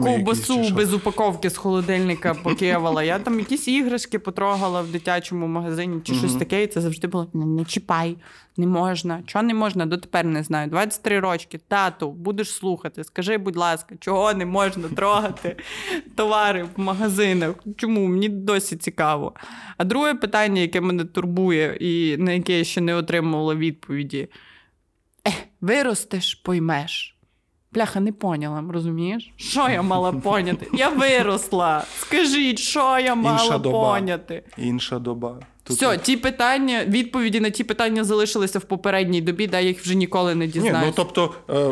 [0.00, 3.02] ковбасу без упаковки з холодильника покивала.
[3.02, 5.63] Я там якісь іграшки потрогала в дитячому магазині
[6.04, 8.16] чи щось таке, і це завжди було не чіпай.
[8.56, 9.22] Не можна.
[9.26, 9.86] Чого не можна?
[9.86, 10.70] Дотепер не знаю.
[10.70, 11.58] 23 рочки.
[11.68, 13.04] Тату, будеш слухати.
[13.04, 15.56] Скажи, будь ласка, чого не можна трогати
[16.16, 17.54] товари в магазинах?
[17.76, 18.06] Чому?
[18.06, 19.32] Мені досі цікаво.
[19.76, 24.28] А друге питання, яке мене турбує, і на яке я ще не отримувала відповіді:
[25.28, 27.10] Е, виростеш, поймеш.
[27.72, 29.32] Бляха, не поняла, розумієш?
[29.36, 30.66] Що я мала поняти?
[30.72, 31.84] Я виросла.
[31.98, 33.94] Скажіть, що я мала Інша доба.
[33.94, 34.42] поняти?
[34.58, 35.40] Інша доба.
[35.64, 39.94] Тут Все, ті питання, відповіді на ті питання залишилися в попередній добі, да їх вже
[39.94, 40.80] ніколи не дізнаюся.
[40.80, 41.64] Ні, ну тобто е,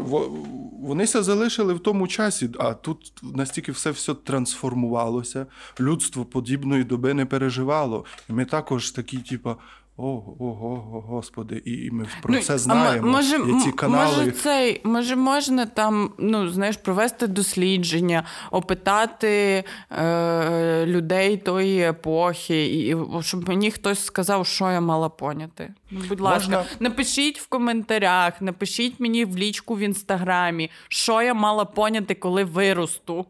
[0.83, 5.47] вонися залишили в тому часі, а тут настільки все все трансформувалося,
[5.81, 8.05] людство подібної доби не переживало.
[8.31, 9.55] І ми також такі, типу,
[10.03, 13.09] Ого, ого, господи, і ми про ну, це знаємо.
[13.09, 14.17] Може, і ці канали...
[14.17, 22.97] може, цей, може, можна там ну, знаєш, провести дослідження, опитати е, людей тої епохи, і
[23.21, 25.75] щоб мені хтось сказав, що я мала поняти.
[25.91, 26.65] Ну, Будь ласка, можна...
[26.81, 33.27] напишіть в коментарях, напишіть мені в лічку в інстаграмі, що я мала поняти, коли виросту.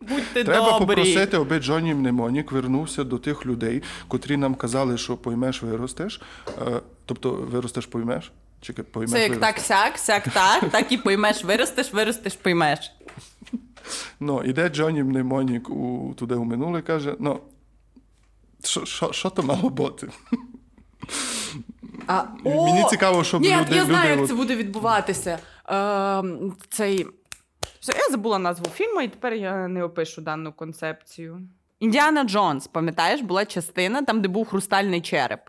[0.00, 0.86] Будьте Треба добрі.
[0.86, 6.20] попросити, аби Джоні Мнемонік вернувся до тих людей, котрі нам казали, що поймеш, виростеш.
[6.66, 8.32] Е, тобто, виростеш, поймеш.
[8.60, 9.54] Чи поймеш, Це як виростеш.
[9.54, 12.92] так сяк, сяк так, так і поймеш, виростеш, виростеш, поймеш.
[14.20, 17.40] Ну, іде Джоні Мнемонік у, туди у минуле каже: ну,
[19.10, 20.08] що то мало бути?
[22.06, 23.76] А, Мені о, цікаво, щоб ні, люди...
[23.76, 25.38] Я знаю, люди, як це буде відбуватися.
[25.70, 26.22] Е,
[26.68, 27.06] цей
[27.96, 31.40] я забула назву фільму, і тепер я не опишу дану концепцію.
[31.80, 35.40] Індіана Джонс, пам'ятаєш, була частина там, де був хрустальний череп.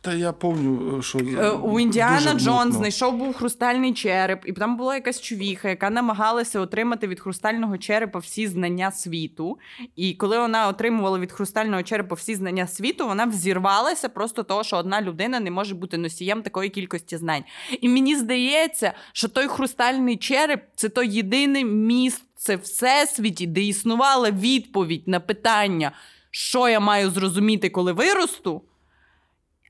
[0.00, 4.94] Та я пам'ятаю, що е, у Індіана Джонс знайшов був хрустальний череп, і там була
[4.94, 9.58] якась чувіха, яка намагалася отримати від хрустального черепа всі знання світу.
[9.96, 14.76] І коли вона отримувала від хрустального черепа всі знання світу, вона взірвалася просто того, що
[14.76, 17.44] одна людина не може бути носієм такої кількості знань.
[17.80, 25.08] І мені здається, що той хрустальний череп це той єдине місце всесвіті, де існувала відповідь
[25.08, 25.92] на питання,
[26.30, 28.62] що я маю зрозуміти, коли виросту.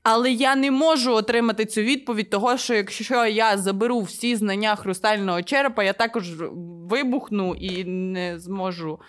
[0.09, 5.43] Але я не можу отримати цю відповідь, того що якщо я заберу всі знання хрустального
[5.43, 6.33] черепа, я також
[6.89, 8.99] вибухну і не зможу.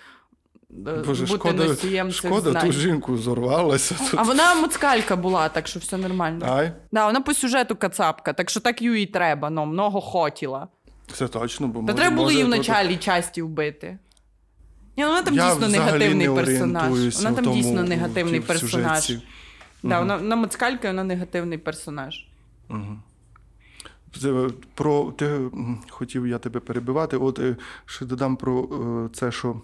[0.71, 3.97] Е, Боже, бути шкода, носієм шкода цих ту жінку зорвалася.
[4.17, 6.47] А вона моцкалька була, так що все нормально.
[6.49, 6.73] Ай?
[6.93, 10.69] Да, Вона по сюжету кацапка, так що так їй треба, ну, много хотіла.
[11.13, 13.99] Це точно, бо Та треба було її в началі часті вбити.
[14.97, 17.17] Ні, ну, Вона там я дійсно негативний персонаж.
[17.17, 19.13] Вона там тому, дійсно негативний персонаж.
[19.83, 22.26] Да, вона, вона моцкалька, вона негативний персонаж.
[22.70, 22.99] Угу.
[24.74, 25.41] Про те,
[25.91, 27.16] хотів я тебе перебивати.
[27.16, 27.57] От е,
[27.87, 29.61] ще додам про е, це, що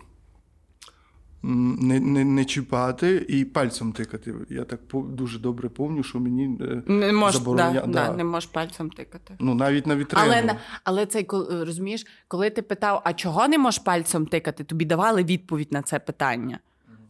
[1.47, 4.35] не не, не чіпати і пальцем тикати.
[4.51, 7.87] Я так дуже добре пам'ятаю, що мені не мож, да, да.
[7.87, 9.35] Да, не можеш пальцем тикати.
[9.39, 10.25] Ну, навіть на вітрину.
[10.27, 15.25] Але але цей розумієш, коли ти питав, а чого не можеш пальцем тикати, тобі давали
[15.25, 16.59] відповідь на це питання.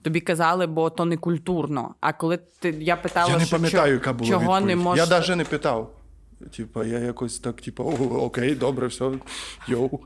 [0.05, 1.94] Тобі казали, бо то не культурно.
[2.00, 4.66] А коли ти я питала, я не що пам'ятаю, яка була чого відповідь.
[4.66, 4.98] не мож...
[4.98, 5.90] Я навіть не питав.
[6.57, 9.11] Типа, я якось так, типа, окей, добре, все,
[9.68, 10.00] йоу.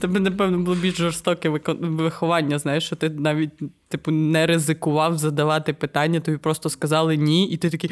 [0.00, 1.48] Тебе, напевно, було більш жорстоке
[1.78, 3.50] виховання, знаєш, що ти навіть
[3.88, 7.90] типу, не ризикував задавати питання, тобі просто сказали ні, і ти такий.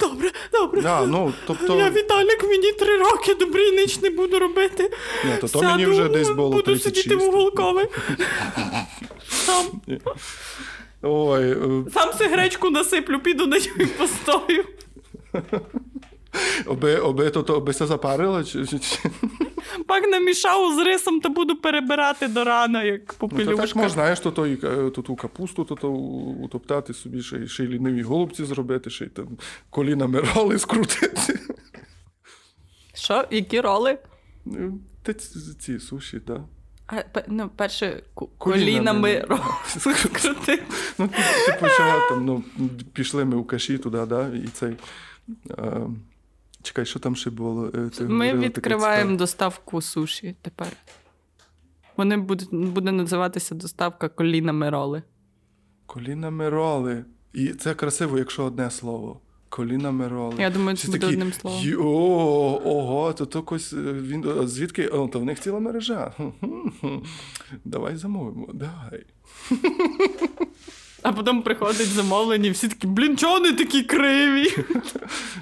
[0.00, 0.82] Добре, добре.
[0.82, 1.76] Да, ну, тобто...
[1.76, 4.90] Я Віталік, мені три роки добрий ніч не буду робити.
[5.24, 6.96] Ні, то, то мені вже десь було Буду 36.
[6.96, 7.88] сидіти в уголкові.
[9.46, 9.80] Сам.
[11.02, 14.64] Ой, е, Сам си гречку насиплю, піду на нього і постою.
[16.66, 18.44] Оби, оби, то, то, оби се запарила?
[18.44, 18.98] Чи, чи, чи?
[19.86, 24.20] Пак намішав з рисом, та буду перебирати до рана, як Ну, то так можна, знаєш,
[24.20, 24.56] то, то, е,
[24.90, 29.08] то ту капусту то, то утоптати собі, ще, ще й ліниві голубці зробити, ще й
[29.08, 29.28] там
[29.70, 31.40] колінами роли скрутити.
[32.94, 33.98] Що, які роли?
[34.44, 36.40] Ну, Та ці, ці суші, так.
[36.86, 38.02] А, ну, перше,
[38.38, 39.24] Колінами.
[39.66, 40.62] скрутити.
[40.98, 41.08] Ну,
[41.46, 42.44] типу, чого там, ну,
[42.92, 44.76] пішли ми у каші туди, да, і цей.
[45.50, 45.80] Е,
[46.62, 47.66] чекай, що там ще було?
[47.66, 49.16] Е, ти Ми говорила відкриваємо цікаве.
[49.18, 50.68] доставку суші тепер.
[51.96, 55.02] Вони будуть, буде називатися доставка колінами роли.
[55.86, 57.04] Колінами роли.
[57.32, 59.20] І це красиво, якщо одне слово.
[59.54, 60.34] Колінами роли.
[60.38, 61.60] Я думаю, це буде одним словом.
[61.62, 61.82] «Йо,
[62.64, 64.24] ого, то то якось е, він.
[64.48, 64.86] Звідки?
[64.88, 66.12] О, то в них ціла мережа.
[67.64, 69.04] Давай замовимо, давай.
[71.02, 74.46] А потім приходить замовлення, і всі такі, блін, чого вони такі криві?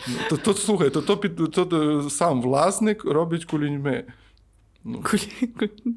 [0.09, 4.05] Ну, То, то слухай, то, то, під, то, то сам власник робить куліньми.
[4.85, 5.95] Колі- колі-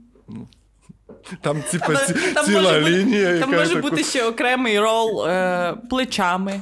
[1.42, 5.28] Там, типа, ці, Там ціла може лінія, яка Там може таку- бути ще окремий рол
[5.28, 6.62] е, плечами.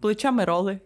[0.00, 0.80] Плечами роли.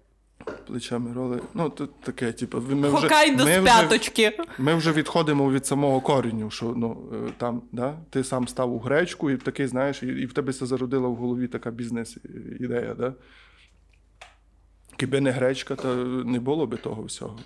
[0.66, 1.40] плечами роли.
[1.54, 4.38] Ну, то таке, типу, ми вже, Хокайдо ми з вже, п'яточки.
[4.58, 8.78] ми вже відходимо від самого кореню, що ну, е, там, да, ти сам став у
[8.78, 13.14] гречку, і такий, знаєш, і, і в тебе це зародила в голові така бізнес-ідея, да?
[15.00, 15.94] Якби не гречка, то
[16.24, 17.38] не було би того всього.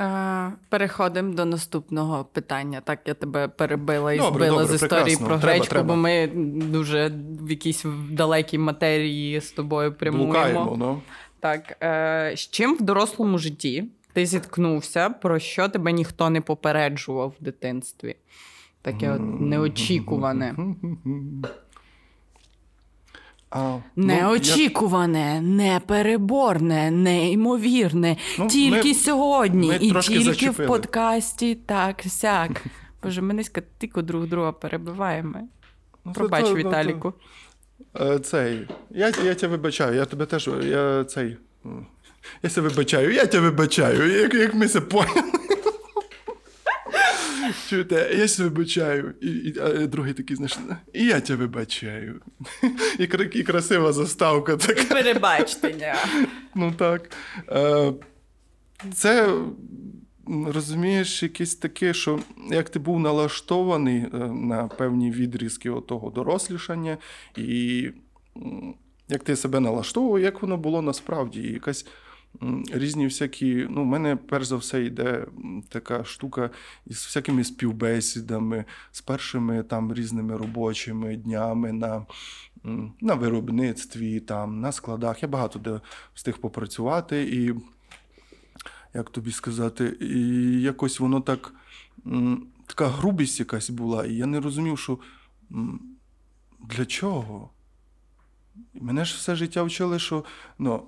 [0.00, 2.80] Е, Переходимо до наступного питання.
[2.80, 5.26] Так, я тебе перебила і Добре, збила добре, з історії прекрасно.
[5.26, 5.88] про Треба, гречку, треба.
[5.88, 6.26] бо ми
[6.70, 10.32] дуже в якійсь далекій матерії з тобою прямуємо.
[10.32, 11.00] Блукаємо, ну.
[11.40, 17.34] Так, е, з чим в дорослому житті ти зіткнувся, про що тебе ніхто не попереджував
[17.40, 18.16] в дитинстві?
[18.82, 20.54] Таке от неочікуване.
[23.50, 28.16] А, ну, Неочікуване, непереборне, неймовірне.
[28.38, 30.68] Ну, тільки ми- сьогодні ми і тільки зачепили.
[30.68, 32.50] в подкасті так сяк.
[33.02, 35.38] Боже, ми низько тільки друг друга перебиваємо.
[36.04, 37.12] Ну, Пробач, то- Віталіку.
[38.00, 38.68] Е, Цей.
[38.90, 40.48] Я, я тебе вибачаю, я тебе теж.
[40.64, 41.36] Я цей.
[42.42, 45.22] Я себе вибачаю, я тебе вибачаю, як, як ми це поняли.
[47.70, 49.14] Чуєте, я себе вибачаю.
[49.20, 50.58] І, і, а другий такий, знаєш,
[50.92, 52.20] і я тебе вибачаю.
[52.98, 53.02] І,
[53.38, 54.94] і красива заставка така.
[54.94, 55.94] Перебачтення.
[56.54, 57.10] Ну так.
[57.48, 57.92] Е,
[58.94, 59.34] Це,
[60.46, 66.98] розумієш, якесь таке, що як ти був налаштований е, на певні відрізки того дорослішання,
[67.36, 67.90] і
[69.08, 71.40] як ти себе налаштовував, як воно було насправді.
[71.40, 71.86] І якась
[72.72, 73.66] різні всякі.
[73.70, 75.26] Ну, в мене перш за все йде
[75.68, 76.50] така штука
[76.86, 82.06] із всякими співбесідами, з першими там різними робочими днями на,
[83.00, 85.22] на виробництві, там, на складах.
[85.22, 85.80] Я багато де
[86.14, 87.54] встиг попрацювати, і
[88.94, 91.54] як тобі сказати, і якось воно так.
[92.66, 94.98] Така грубість якась була, і я не розумів, що
[96.60, 97.50] для чого?
[98.74, 100.24] Мене ж все життя вчили, що
[100.58, 100.82] ну,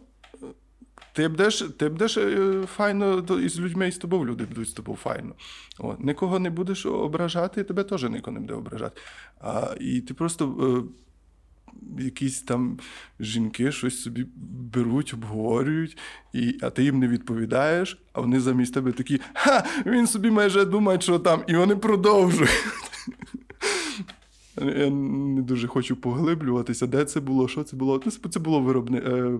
[1.12, 4.72] ти будеш, ти будеш е, файно до- із людьми, і з тобою люди будуть з
[4.72, 5.34] тобою файно.
[5.78, 6.00] От.
[6.04, 9.00] Нікого не будеш ображати, і тебе теж ніхто не буде ображати.
[9.40, 10.56] А, і ти просто.
[10.88, 10.92] Е,
[11.98, 12.78] Якісь там
[13.20, 14.26] жінки щось собі
[14.74, 15.98] беруть, обговорюють,
[16.32, 20.64] і, а ти їм не відповідаєш, а вони замість тебе такі, ха, він собі майже
[20.64, 22.50] думає, що там, і вони продовжують.
[24.60, 28.02] Я не дуже хочу поглиблюватися, де це було, що це було.
[28.06, 28.98] Ну, Це було виробни...
[28.98, 29.38] е,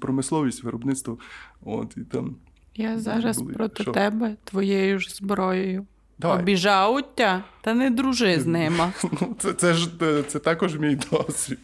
[0.00, 1.18] промисловість, виробництво.
[1.64, 2.36] От, і там...
[2.74, 3.52] Я зараз Були.
[3.52, 3.92] проти Що?
[3.92, 5.86] тебе твоєю ж зброєю.
[6.22, 8.92] Обіжають тя, та не дружи з ними.
[9.20, 11.58] Ну, це, це ж це, це також мій досвід.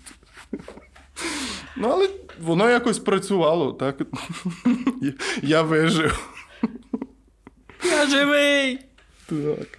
[1.77, 2.09] Ну, але
[2.43, 4.03] воно якось працювало, так?
[5.03, 6.31] Я, я вижив.
[7.85, 8.79] Я живий.
[9.27, 9.79] Так.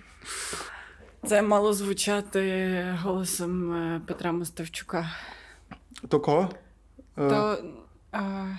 [1.25, 5.11] Це мало звучати голосом е, Петра Моставчука.
[6.09, 6.49] То кого?
[7.17, 7.57] Е, То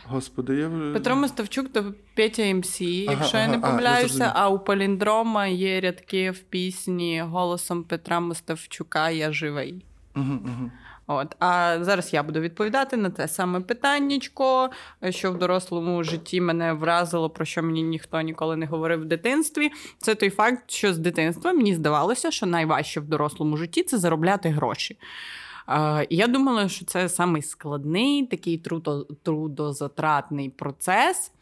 [0.06, 0.92] Господи, я вже.
[0.92, 4.32] Петро Мостовчук то Петя МС, якщо я ага, не я помиляюся, зрозумів.
[4.34, 9.84] а у Паліндрома є рядки в пісні голосом Петра Мостовчука Я живий.
[10.16, 10.70] Угу, угу.
[11.06, 11.36] От.
[11.38, 14.70] А зараз я буду відповідати на те саме питаннячко,
[15.10, 19.70] що в дорослому житті мене вразило, про що мені ніхто ніколи не говорив в дитинстві.
[19.98, 24.48] Це той факт, що з дитинства мені здавалося, що найважче в дорослому житті це заробляти
[24.48, 24.98] гроші.
[26.10, 28.62] Я думала, що це самий складний, такий
[29.22, 31.32] трудозатратний процес.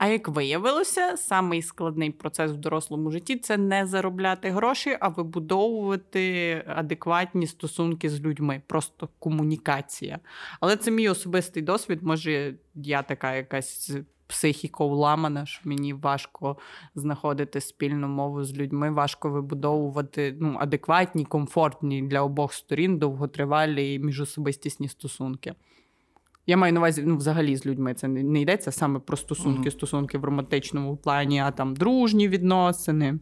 [0.00, 6.64] А як виявилося, самий складний процес в дорослому житті це не заробляти гроші, а вибудовувати
[6.66, 10.18] адекватні стосунки з людьми, просто комунікація.
[10.60, 12.02] Але це мій особистий досвід.
[12.02, 13.92] Може, я така якась
[14.26, 16.56] психіка уламана, що мені важко
[16.94, 24.88] знаходити спільну мову з людьми, важко вибудовувати ну, адекватні, комфортні для обох сторін довготривалі міжособистісні
[24.88, 25.54] стосунки.
[26.46, 27.94] Я маю на увазі ну, взагалі з людьми.
[27.94, 29.72] Це не йдеться саме про стосунки, mm-hmm.
[29.72, 33.18] стосунки в романтичному плані, а там дружні відносини.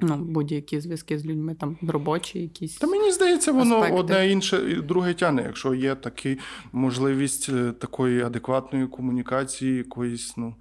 [0.00, 2.76] Ну, будь-які зв'язки з людьми, там робочі якісь.
[2.76, 3.98] Та мені здається, воно аспекти.
[3.98, 6.36] одне інше друге тяне, якщо є така
[6.72, 10.54] можливість е, такої адекватної комунікації, якоїсь, ну,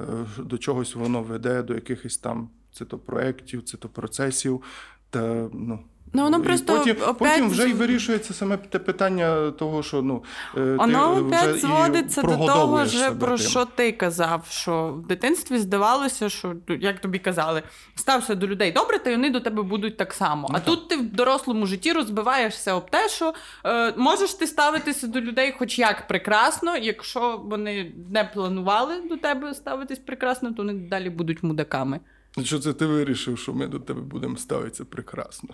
[0.00, 0.02] е,
[0.38, 4.62] до чогось воно веде, до якихось там це то проєктів, це то процесів.
[5.10, 5.78] Та, ну,
[6.14, 7.18] Ну, воно просто потім, опять...
[7.18, 10.24] потім вже й вирішується саме те питання того, що ну
[10.56, 13.46] е, воно ти опять вже зводиться до того, вже, про тим.
[13.46, 17.62] що ти казав, що в дитинстві здавалося, що ну, як тобі казали,
[17.94, 20.48] стався до людей добре, то й вони до тебе будуть так само.
[20.50, 20.64] Ну, а так.
[20.66, 23.34] тут ти в дорослому житті розбиваєшся об те, що
[23.64, 29.54] е, можеш ти ставитися до людей, хоч як прекрасно, якщо вони не планували до тебе
[29.54, 32.00] ставитись прекрасно, то вони далі будуть мудаками.
[32.44, 35.48] Що це ти вирішив, що ми до тебе будемо ставитися прекрасно?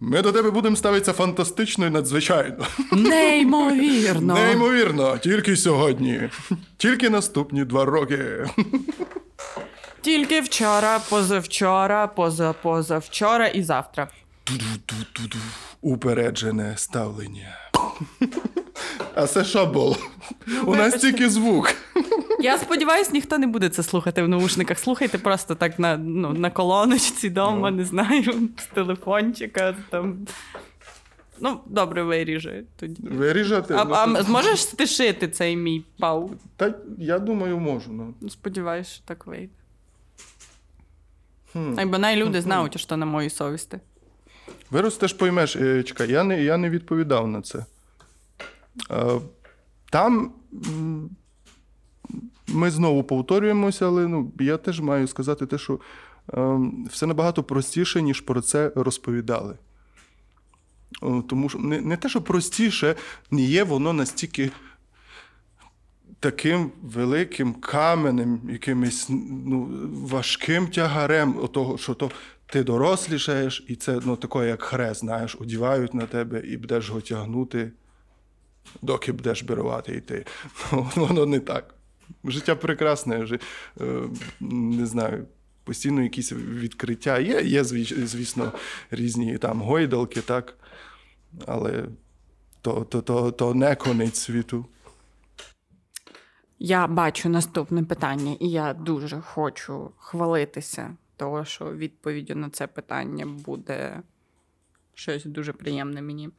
[0.00, 2.66] Ми до тебе будемо ставитися фантастично і надзвичайно.
[2.92, 4.34] Неймовірно.
[4.34, 6.30] Неймовірно, тільки сьогодні,
[6.76, 8.46] тільки наступні два роки.
[10.00, 14.08] Тільки вчора, позавчора, позапозавчора і завтра.
[15.80, 17.56] Упереджене ставлення.
[19.22, 19.96] А це що було?
[20.46, 21.74] Ну, У нас тільки звук.
[22.40, 24.78] Я сподіваюся, ніхто не буде це слухати в наушниках.
[24.78, 27.76] Слухайте просто так на ну, на колоночці вдома, ну.
[27.76, 29.76] не знаю, з телефончика.
[29.90, 30.26] там.
[31.40, 33.02] Ну, добре, виріже тоді.
[33.02, 33.74] Виріжати?
[33.74, 36.30] А, ну, а зможеш стишити цей мій пау?
[36.56, 37.92] Та я думаю, можу.
[37.92, 38.28] Ну.
[38.28, 39.52] Сподіваюсь, що так вийде.
[41.52, 41.74] Хм.
[41.86, 43.78] Бо люди знають, що на моїй совісті.
[44.70, 47.64] Виростеш, поймеш, е, чекай, я не я не відповідав на це.
[48.90, 49.20] Е,
[49.90, 50.32] там
[52.48, 55.80] ми знову повторюємося, але ну, я теж маю сказати те, що
[56.32, 59.56] ем, все набагато простіше, ніж про це розповідали.
[61.28, 62.94] Тому що не, не те, що простіше,
[63.30, 64.50] не є воно настільки.
[66.20, 69.06] Таким великим каменем, якимось
[69.46, 72.10] ну, важким тягарем, того, що то
[72.46, 77.00] ти дорослішаєш, і це ну, таке, як хрест, знаєш, одівають на тебе і будеш його
[77.00, 77.72] тягнути
[78.82, 80.26] доки будеш бірувати йти.
[80.70, 81.74] Воно не так.
[82.24, 83.26] Життя прекрасне,
[83.80, 84.02] е,
[84.40, 85.26] не знаю,
[85.64, 87.18] постійно якісь відкриття.
[87.18, 88.52] Є, є, звісно,
[88.90, 90.54] різні там гойдалки, так?
[91.46, 91.84] але
[92.62, 94.66] то, то, то, то не конець світу.
[96.58, 103.26] Я бачу наступне питання, і я дуже хочу хвалитися, того, що відповіддю на це питання
[103.26, 104.02] буде
[104.94, 106.30] щось дуже приємне мені.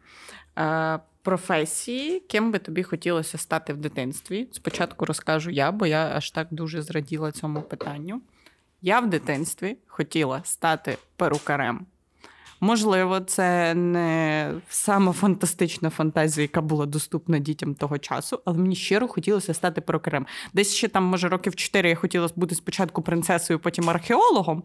[1.24, 4.48] Професії, ким би тобі хотілося стати в дитинстві?
[4.52, 8.22] Спочатку розкажу я, бо я аж так дуже зраділа цьому питанню.
[8.82, 11.86] Я в дитинстві хотіла стати перукарем.
[12.64, 19.08] Можливо, це не сама фантастична фантазія, яка була доступна дітям того часу, але мені щиро
[19.08, 20.26] хотілося стати перукарем.
[20.54, 24.64] Десь ще там, може, років чотири я хотіла бути спочатку принцесою, потім археологом.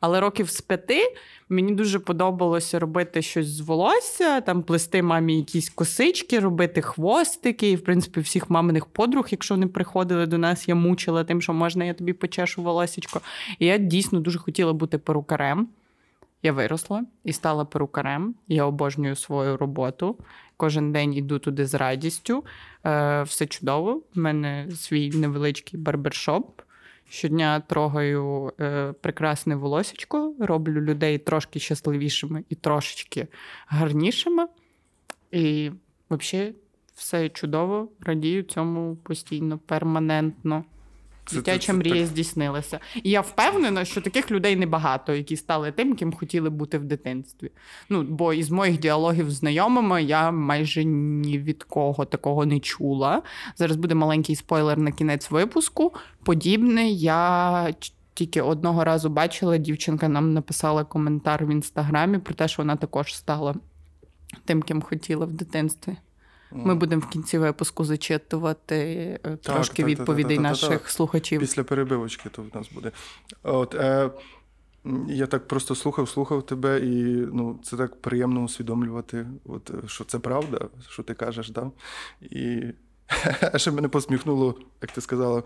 [0.00, 1.14] Але років з п'яти
[1.48, 7.70] мені дуже подобалося робити щось з волосся, там плести мамі якісь косички, робити хвостики.
[7.70, 11.52] І, в принципі, всіх маминих подруг, якщо вони приходили до нас, я мучила тим, що
[11.52, 13.20] можна, я тобі почешу волосечко.
[13.58, 15.68] І я дійсно дуже хотіла бути перукарем.
[16.42, 18.34] Я виросла і стала перукарем.
[18.48, 20.18] Я обожнюю свою роботу.
[20.56, 22.44] Кожен день іду туди з радістю.
[22.86, 24.02] Е, Все чудово.
[24.16, 26.60] У мене свій невеличкий барбершоп.
[27.08, 33.28] Щодня трогаю е, прекрасне волосечко, роблю людей трошки щасливішими і трошечки
[33.66, 34.46] гарнішими.
[35.30, 35.70] І
[36.10, 36.54] взагалі
[36.94, 40.64] все чудово, радію цьому постійно, перманентно.
[41.32, 42.80] Дитяча мрія здійснилася.
[43.02, 47.50] І я впевнена, що таких людей небагато, які стали тим, ким хотіли бути в дитинстві.
[47.88, 53.22] Ну, бо із моїх діалогів з знайомими я майже ні від кого такого не чула.
[53.56, 55.94] Зараз буде маленький спойлер на кінець випуску.
[56.24, 57.74] Подібне я.
[58.14, 63.14] Тільки одного разу бачила, дівчинка нам написала коментар в інстаграмі про те, що вона також
[63.14, 63.54] стала
[64.44, 65.96] тим, ким хотіли в дитинстві.
[66.52, 68.74] Ми будемо в кінці випуску зачитувати
[69.24, 70.88] е, трошки так, так, відповідей так, так, наших так.
[70.88, 71.40] слухачів.
[71.40, 72.92] Після перебивочки то в нас буде.
[73.42, 74.10] От, е,
[75.08, 76.94] я так просто слухав, слухав тебе, і
[77.32, 81.70] ну, це так приємно усвідомлювати, от, е, що це правда, що ти кажеш, да?
[82.20, 82.62] І
[83.56, 85.42] ще мене посміхнуло, як ти сказала.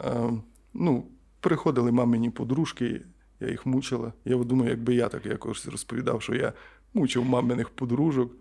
[0.00, 0.30] Е,
[0.74, 1.06] ну,
[1.40, 3.00] приходили мамині подружки,
[3.40, 4.12] я їх мучила.
[4.24, 6.52] Я думаю, якби я так якось розповідав, що я
[6.94, 8.32] мучив маминих подружок.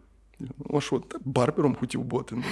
[0.74, 2.36] А що, барбером хотів бути.
[2.36, 2.44] Ну.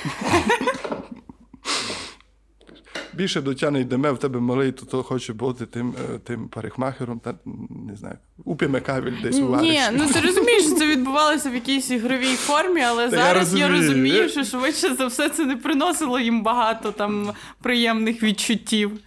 [3.14, 7.20] Більше до тяни йдеме, в тебе малий, то, то хоче бути тим, е, тим парикмахером,
[7.20, 7.36] та
[7.70, 11.92] не знаю, уп'яме кавель десь у Ні, ну ти розумієш, що це відбувалося в якійсь
[11.92, 13.88] ігровій формі, але Та зараз я розумію.
[13.88, 19.00] розумію, що швидше за все це не приносило їм багато там приємних відчуттів.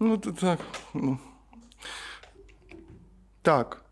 [0.00, 0.58] Ну, то так.
[0.94, 1.18] Ну.
[3.42, 3.83] Так.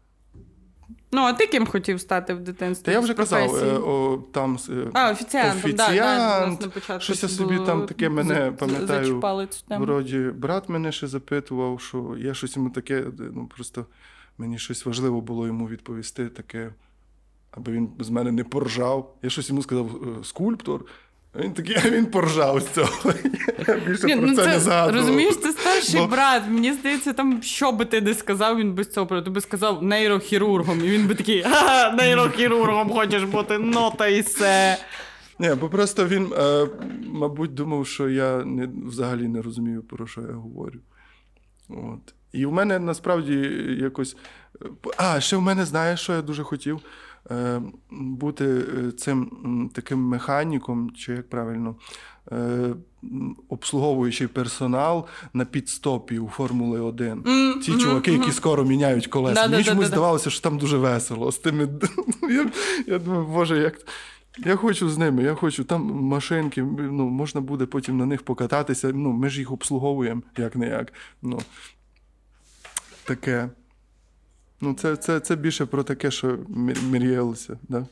[1.15, 2.85] Ну, а ти ким хотів стати в дитинстві?
[2.85, 6.75] Та я вже казав, е, о, там е, А, офіціантом, да, да, офіціант.
[6.75, 9.23] початку Щось я собі було- там таке мене, пам'ятаю.
[9.69, 13.87] Вроді, брат мене ще запитував, що я щось йому таке, ну просто
[14.39, 16.71] мені щось важливо було йому відповісти таке,
[17.51, 19.15] аби він з мене не поржав.
[19.23, 19.87] Я щось йому сказав,
[20.21, 20.85] «Е, скульптор.
[21.37, 22.91] Він такий, а він поржав з цього.
[23.69, 25.01] Я більше Ні, про ну це, це, не згадував.
[25.01, 26.43] розумієш, ти старший Бо- брат.
[26.49, 29.23] Мені здається, там що би ти не сказав, він без цього.
[29.23, 34.21] Ти би сказав нейрохірургом, і він би такий, ха, нейрохірургом хочеш бути, ну та й
[34.21, 34.79] все.
[35.39, 36.67] Ні, бо просто він, е,
[37.07, 40.79] мабуть, думав, що я не, взагалі не розумію, про що я говорю.
[41.69, 42.15] От.
[42.33, 43.35] І в мене насправді
[43.81, 44.17] якось.
[44.63, 44.67] е,
[44.97, 46.81] А, ще в мене, знаєш, що я дуже хотів?
[47.31, 51.77] Е, бути е, цим таким механіком, чи як правильно,
[52.33, 52.37] е,
[53.05, 57.23] м, обслуговуючий персонал на підстопі у Формули 1.
[57.27, 58.21] М, Ті мгм, чуваки, мгм.
[58.21, 59.49] які скоро міняють колеса.
[59.49, 61.33] Мені чомусь здавалося, що там дуже весело.
[61.33, 61.69] З тими...
[62.31, 62.51] я,
[62.87, 63.75] я думаю, боже, як.
[64.39, 68.93] Я хочу з ними, я хочу там машинки, ну, можна буде потім на них покататися.
[68.95, 70.93] Ну, ми ж їх обслуговуємо як не як.
[71.23, 71.41] Ну,
[73.05, 73.49] таке.
[74.65, 76.39] Ну, це, це, це більше про таке, що
[76.91, 77.87] мріялося, да?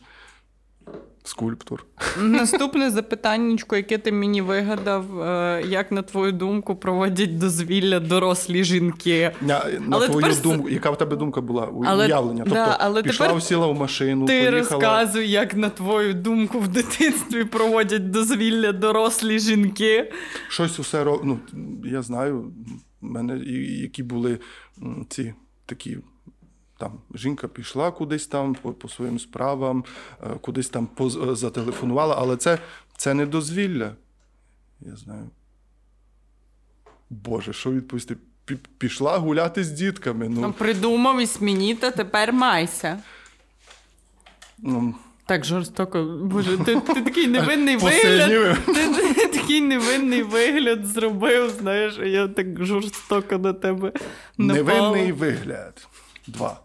[1.24, 1.86] Скульптор.
[2.20, 9.32] Наступне запитаннячко, яке ти мені вигадав, е, як на твою думку проводять дозвілля дорослі жінки.
[9.40, 11.68] На, на Але твою тепер думку, яка в тебе думка була?
[11.86, 12.42] Але- Уявлення.
[12.44, 14.60] Тобто да, але пішла, тепер сіла в машину, Ти поїхала.
[14.60, 20.12] розказуй, як на твою думку в дитинстві проводять дозвілля дорослі жінки.
[20.48, 21.38] Щось усе ну,
[21.84, 22.52] я знаю,
[23.00, 23.38] в мене
[23.82, 24.38] які були
[25.08, 25.34] ці
[25.66, 25.98] такі.
[26.80, 29.84] Там жінка пішла кудись там по, по своїм справам,
[30.22, 32.58] е, кудись там поз- е, зателефонувала, але це,
[32.96, 33.92] це не дозвілля.
[34.80, 35.30] Я знаю.
[37.10, 38.16] Боже, що відповісти?
[38.78, 40.28] Пішла гуляти з дітками.
[40.28, 42.98] Ну, Ну, придумав і смініта, тепер майся.
[44.58, 44.94] ну,
[45.26, 46.04] Так жорстоко.
[46.22, 48.58] Боже, ти, ти такий невинний вигляд.
[48.66, 53.92] Ти, ти такий невинний вигляд зробив, знаєш, я так жорстоко на тебе
[54.38, 54.90] напала.
[54.92, 55.88] Невинний вигляд.
[56.26, 56.60] Два.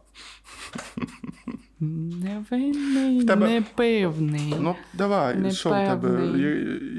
[1.80, 4.54] Невинний, тебе- непевний.
[4.60, 6.40] Ну, давай, що в тебе?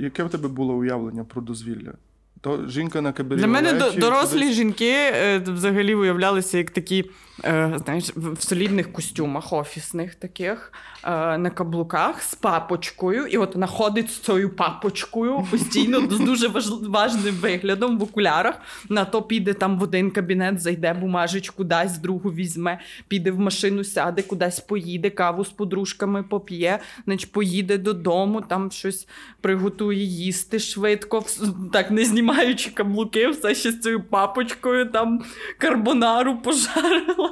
[0.02, 1.92] Яке в тебе було уявлення про дозвілля?
[2.40, 3.38] То жінка на кабелі.
[3.40, 7.04] Для мене до- дорослі жінки е, взагалі уявлялися як такі,
[7.44, 10.72] знаєш, в солідних костюмах офісних таких,
[11.04, 13.26] е, на каблуках з папочкою.
[13.26, 18.54] І от вона ходить з цією папочкою постійно з дуже важ- важним виглядом в окулярах.
[18.88, 23.84] На то піде там в один кабінет, зайде бумажечку, дасть, другу візьме, піде в машину,
[23.84, 29.08] сяде, кудись поїде, каву з подружками поп'є, значить поїде додому, там щось
[29.40, 31.24] приготує їсти швидко,
[31.72, 35.24] так не знімаючи каблуки, все ще з цією папочкою, там
[35.58, 37.25] карбонару пожарила.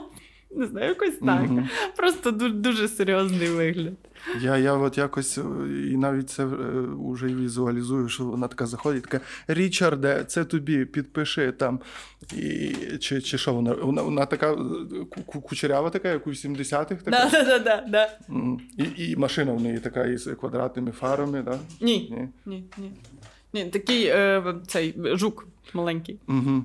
[0.57, 1.43] Не знаю, якось так.
[1.43, 1.69] Мгм.
[1.97, 3.95] Просто дуже, дуже серйозний вигляд.
[4.41, 5.43] Я, я от якось е,
[5.91, 6.47] і навіть це
[6.99, 11.81] вже і візуалізую, що вона така заходить, така Річарде, це тобі, підпиши там.
[12.37, 13.75] І, чи, чи що вона?
[13.75, 14.57] Вона, вона така е,
[15.25, 17.03] кучерява, така, як у 70-х.
[17.05, 17.29] Така.
[17.45, 18.11] Да, да, да.
[18.79, 21.59] І, і машина в неї така із квадратними фарами, да?
[21.81, 22.09] Ні.
[22.11, 22.29] Ні.
[22.47, 22.93] Ні, ні.
[23.53, 26.19] Ні, такий е, цей жук маленький.
[26.29, 26.65] Угу.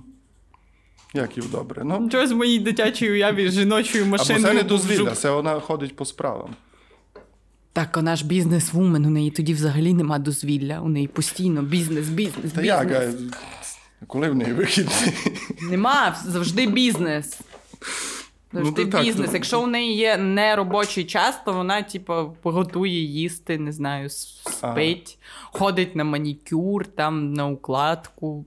[1.14, 1.82] Як їв добре.
[1.86, 4.46] Ну, Чогось в моїй дитячій уяві з жіночою або машиною.
[4.46, 6.56] це не дозвілля, це вона ходить по справам.
[7.74, 10.80] Так, вона ж бізнес-вумен, у неї тоді взагалі нема дозвілля.
[10.82, 12.66] У неї постійно бізнес, бізнес, Та бізнес.
[12.66, 13.04] як?
[14.08, 15.14] Коли в неї вихідний?
[15.62, 17.40] Нема, завжди бізнес.
[18.54, 19.30] Завжди Ну, то так, бізнес.
[19.30, 24.44] то- Якщо у неї є неробочий час, то вона, типу, готує їсти, не знаю, с-
[24.62, 24.74] Ага.
[24.74, 25.18] спить,
[25.52, 28.46] ходить на манікюр, там, на укладку.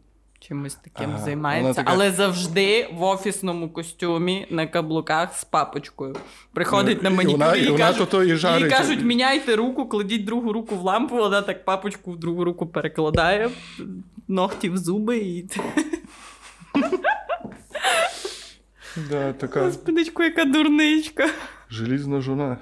[0.48, 6.16] Чимось таким Ага, займається, така- але завжди в офісному костюмі на каблуках з папочкою.
[6.52, 8.72] Приходить Ну, на і манікюр вона- і, і вона кажуть, і їй жарить.
[8.72, 13.50] кажуть, міняйте руку, кладіть другу руку в лампу, вона так папочку в другу руку перекладає,
[14.28, 15.46] ногті в зуби і
[19.10, 21.28] Да, така господичку, яка дурничка.
[21.70, 22.56] желізна жона.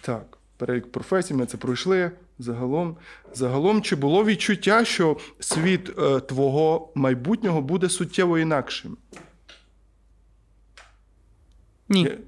[0.00, 2.10] Так, перелік професій, ми це пройшли.
[2.38, 2.96] Загалом,
[3.34, 8.96] загалом, чи було відчуття, що світ е, твого майбутнього буде суттєво інакшим?
[11.88, 12.02] Ні.
[12.02, 12.18] Є-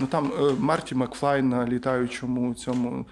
[0.00, 3.06] Ну там е, Марті Макфлай на літаючому цьому.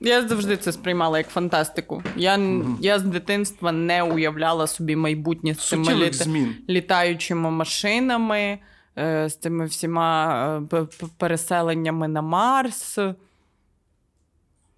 [0.00, 2.02] Я завжди це сприймала як фантастику.
[2.16, 6.54] Я, н- я з дитинства не уявляла собі майбутнє з цими літа- змін.
[6.68, 8.58] літаючими машинами,
[8.98, 10.86] е, з цими всіма е,
[11.18, 12.98] переселеннями на Марс.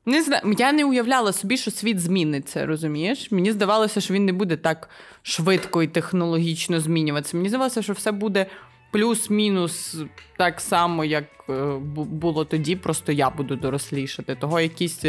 [0.08, 3.32] Не знаю, я не уявляла собі, що світ зміниться, розумієш?
[3.32, 4.88] Мені здавалося, що він не буде так
[5.22, 7.36] швидко і технологічно змінюватися.
[7.36, 8.46] Мені здавалося, що все буде
[8.90, 9.96] плюс-мінус
[10.36, 11.52] так само, як е,
[11.94, 14.34] було тоді, просто я буду дорослішати.
[14.34, 15.04] Того якийсь,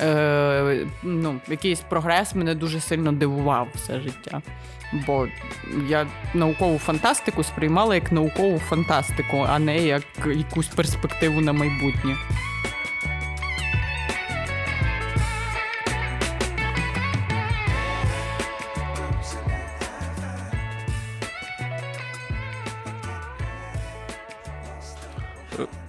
[0.00, 4.42] е, ну, якийсь прогрес мене дуже сильно дивував все життя.
[5.06, 5.28] Бо
[5.88, 12.16] я наукову фантастику сприймала як наукову фантастику, а не як якусь перспективу на майбутнє.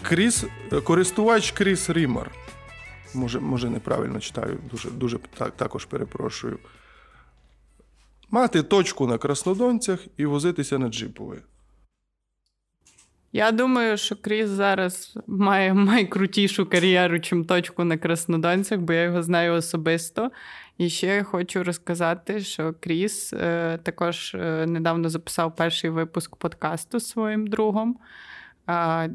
[0.09, 2.31] Кріс, е, користувач Кріс Рімер.
[3.13, 6.59] Може, може, неправильно читаю, дуже, дуже так, також перепрошую.
[8.31, 11.37] Мати точку на краснодонцях і возитися на джипові.
[13.31, 19.23] Я думаю, що Кріс зараз має найкрутішу кар'єру, чим точку на Краснодонцях, бо я його
[19.23, 20.31] знаю особисто.
[20.77, 27.09] І ще хочу розказати, що Кріс е, також е, недавно записав перший випуск подкасту з
[27.09, 27.97] своїм другом.
[28.69, 29.09] Е,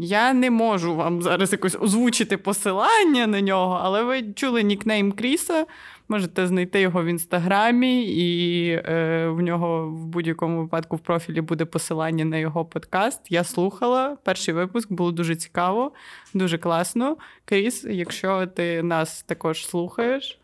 [0.00, 5.66] я не можу вам зараз якось озвучити посилання на нього, але ви чули нікнейм Кріса.
[6.08, 11.64] Можете знайти його в інстаграмі, і е, в нього в будь-якому випадку в профілі буде
[11.64, 13.20] посилання на його подкаст.
[13.30, 15.92] Я слухала перший випуск, було дуже цікаво,
[16.34, 17.16] дуже класно.
[17.44, 20.38] Кріс, якщо ти нас також слухаєш,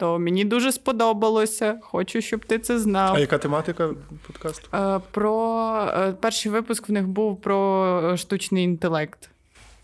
[0.00, 1.78] то мені дуже сподобалося.
[1.82, 3.14] Хочу, щоб ти це знав.
[3.14, 3.90] А яка тематика
[4.26, 4.76] подкасту?
[4.76, 9.30] Е, Про е, перший випуск в них був про штучний інтелект.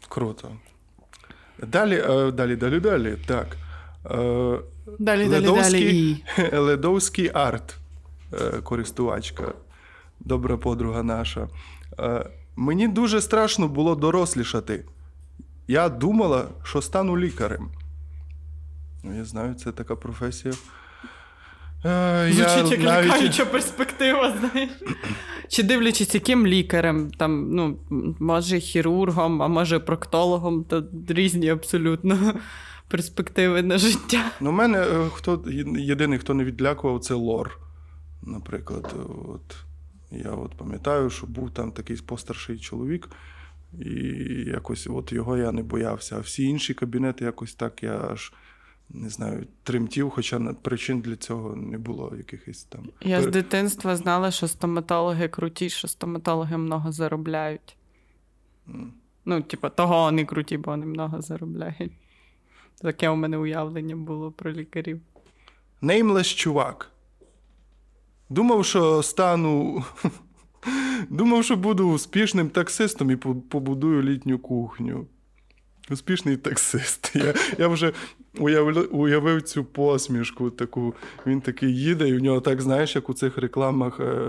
[0.08, 0.48] Круто.
[1.62, 3.16] Далі, е, далі, далі, далі.
[3.26, 3.46] Так.
[4.10, 4.58] Е,
[4.98, 6.52] Далі, далі, Ледовський, далі.
[6.52, 6.56] І...
[6.56, 7.76] Ледовський арт,
[8.32, 9.52] е, користувачка,
[10.20, 11.48] добра подруга наша.
[11.98, 14.84] Е, Мені дуже страшно було дорослішати.
[15.68, 17.70] Я думала, що стану лікарем.
[19.06, 20.54] Ну, Я знаю, це така професія.
[21.84, 24.70] Е, Звучить як навіть- лякаюча перспектива, знаєш.
[25.48, 27.78] Чи дивлячись, яким лікарем, там, ну,
[28.20, 32.34] може хірургом, а може проктологом, то різні абсолютно
[32.88, 34.30] перспективи на життя.
[34.40, 35.44] Ну, мене е, хто,
[35.76, 37.58] єдиний, хто не відлякував, це лор.
[38.22, 38.94] Наприклад,
[39.28, 39.56] от,
[40.10, 43.08] я от пам'ятаю, що був там такий постарший чоловік,
[43.80, 43.90] і
[44.46, 46.16] якось от його я не боявся.
[46.16, 48.32] А всі інші кабінети якось так я аж
[48.90, 52.88] не знаю, тремтів, хоча причин для цього не було якихось там.
[53.00, 57.76] Я з дитинства знала, що стоматологи круті, що стоматологи много заробляють.
[58.68, 58.92] М.
[59.24, 61.92] Ну, типа, того вони круті, бо вони много заробляють.
[62.80, 65.00] Таке у мене уявлення було про лікарів.
[65.80, 66.90] Nameless чувак.
[68.28, 69.84] Думав, що стану.
[71.10, 75.06] Думав, що буду успішним таксистом і побудую літню кухню.
[75.90, 77.12] Успішний таксист.
[77.16, 77.92] Я, я вже
[78.38, 80.94] уявив, уявив цю посмішку таку.
[81.26, 84.28] Він такий їде, і в нього так, знаєш, як у цих рекламах е,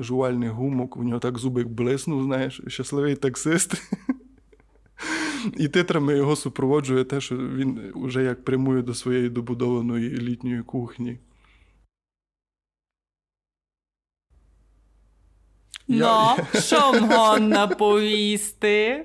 [0.00, 3.74] жувальних гумок, у нього так зубик блиснув, знаєш, щасливий таксист.
[5.56, 11.18] І титрами його супроводжує те, що він вже як прямує до своєї добудованої літньої кухні.
[15.88, 19.04] Я- Ну, що можна повісти?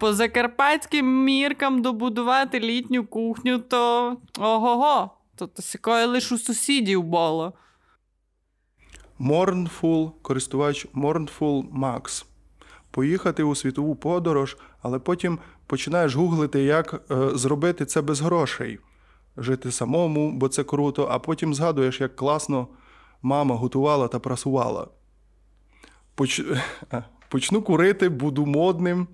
[0.00, 7.52] По закарпатським міркам добудувати літню кухню, то ого-го, то такое лише у сусідів було.
[9.20, 12.24] Mournful, користувач Mournful Max.
[12.90, 18.78] Поїхати у світову подорож, але потім починаєш гуглити, як е, зробити це без грошей.
[19.36, 22.68] Жити самому, бо це круто, а потім згадуєш, як класно
[23.22, 24.88] мама готувала та прасувала.
[26.14, 26.42] Поч...
[27.28, 29.06] Почну курити, буду модним.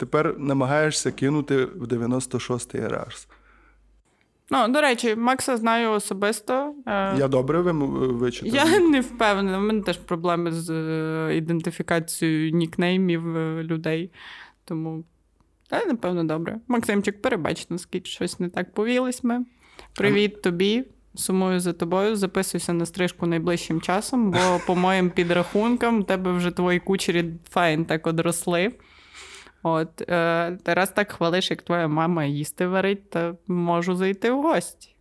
[0.00, 3.28] Тепер намагаєшся кинути в 96-й раз.
[4.50, 6.74] Ну, до речі, Макса знаю особисто.
[6.86, 8.54] Е, я добре вичитав?
[8.54, 9.58] Я не впевнена.
[9.58, 14.10] У мене теж проблеми з е, ідентифікацією нікнеймів е, людей.
[14.64, 15.04] Тому,
[15.68, 16.58] та, напевно, добре.
[16.68, 19.44] Максимчик, перебач, наскільки щось не так повілись ми.
[19.94, 20.84] Привіт тобі.
[21.14, 26.50] Сумую за тобою, записуйся на стрижку найближчим часом, бо, по моїм підрахункам, у тебе вже
[26.50, 28.72] твої кучері файн так одросли.
[29.62, 34.42] От, е, Ти раз так хвалиш, як твоя мама їсти варить, то можу зайти в
[34.42, 34.94] гості.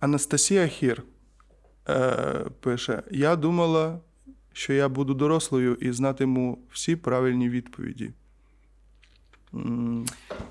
[0.00, 1.02] Анастасія Хір
[1.88, 4.00] е, пише: Я думала,
[4.52, 8.12] що я буду дорослою і знатиму всі правильні відповіді.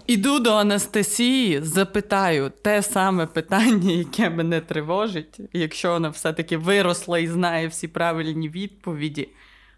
[0.08, 7.28] Іду до Анастасії, запитаю те саме питання, яке мене тривожить, якщо вона все-таки виросла і
[7.28, 9.30] знає всі правильні відповіді.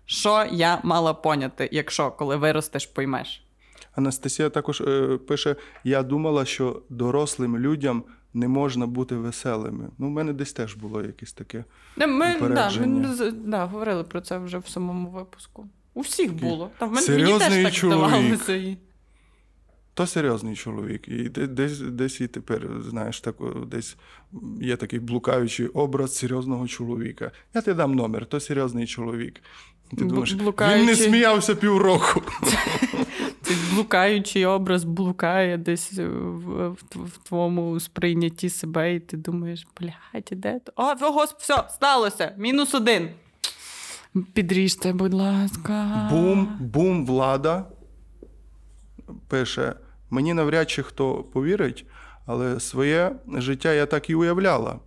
[0.06, 3.44] Що я мала поняти, якщо коли виростеш, поймеш?
[3.96, 8.04] Анастасія також е, пише: я думала, що дорослим людям
[8.34, 9.90] не можна бути веселими.
[9.98, 11.64] Ну, в мене десь теж було якесь таке.
[11.98, 15.68] Ми, да, ми да, говорили про це вже в самому випуску.
[15.94, 16.72] У всіх було.
[16.78, 18.78] Та в мене мені теж так здавалося.
[19.94, 21.08] То серйозний чоловік.
[21.08, 23.36] І десь десь і тепер, знаєш, так,
[23.68, 23.98] десь
[24.62, 27.32] є такий блукаючий образ серйозного чоловіка.
[27.54, 29.42] Я ти дам номер, то серйозний чоловік.
[29.90, 30.80] Ти думаєш, Блукаючий...
[30.80, 32.22] Він не сміявся півроку.
[33.42, 40.30] Цей блукаючий образ блукає десь в, в, в твоєму сприйнятті себе, і ти думаєш, блядь,
[40.32, 40.72] де то?
[40.76, 42.34] О, господи, все, сталося.
[42.38, 43.10] Мінус один.
[44.34, 46.08] Підріжте, будь ласка.
[46.12, 47.66] Бум, бум, влада.
[49.28, 49.76] Пише:
[50.10, 51.86] мені навряд чи хто повірить,
[52.26, 54.80] але своє життя я так і уявляла.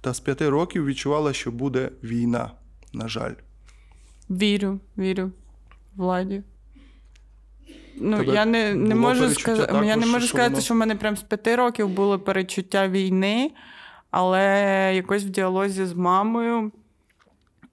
[0.00, 2.50] Та з п'яти років відчувала, що буде війна,
[2.92, 3.32] на жаль.
[4.30, 5.32] Вірю, вірю
[5.96, 6.42] владі.
[7.96, 10.62] Ну, Я не не можу сказати, я не можу сказати, воно...
[10.62, 13.50] що в мене прям з п'яти років було перечуття війни,
[14.10, 16.72] але якось в діалозі з мамою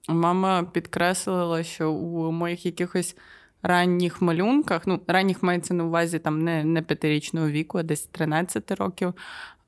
[0.08, 3.16] мама підкреслила, що у моїх якихось
[3.62, 8.70] ранніх малюнках, ну, ранніх мається на увазі там не не п'ятирічного віку, а десь 13
[8.70, 9.14] років,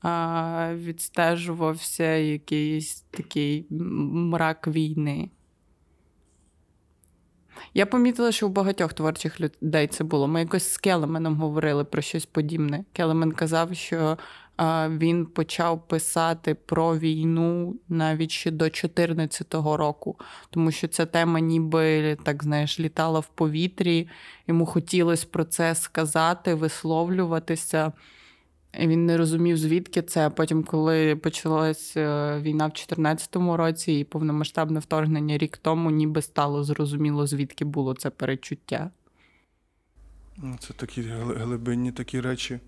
[0.02, 5.30] а, відстежувався якийсь такий мрак війни.
[7.74, 10.28] Я помітила, що у багатьох творчих людей це було.
[10.28, 12.84] Ми якось з Келеменом говорили про щось подібне.
[12.92, 14.18] Келемен казав, що
[14.88, 20.16] він почав писати про війну навіть ще до 2014 року,
[20.50, 24.08] тому що ця тема, ніби так знаєш, літала в повітрі.
[24.46, 27.92] Йому хотілося про це сказати, висловлюватися.
[28.80, 30.26] І Він не розумів, звідки це.
[30.26, 36.22] А потім, коли почалась е, війна в 2014 році і повномасштабне вторгнення рік тому, ніби
[36.22, 38.90] стало зрозуміло, звідки було це перечуття.
[40.36, 41.02] Ну, це такі
[41.36, 42.60] глибинні такі речі.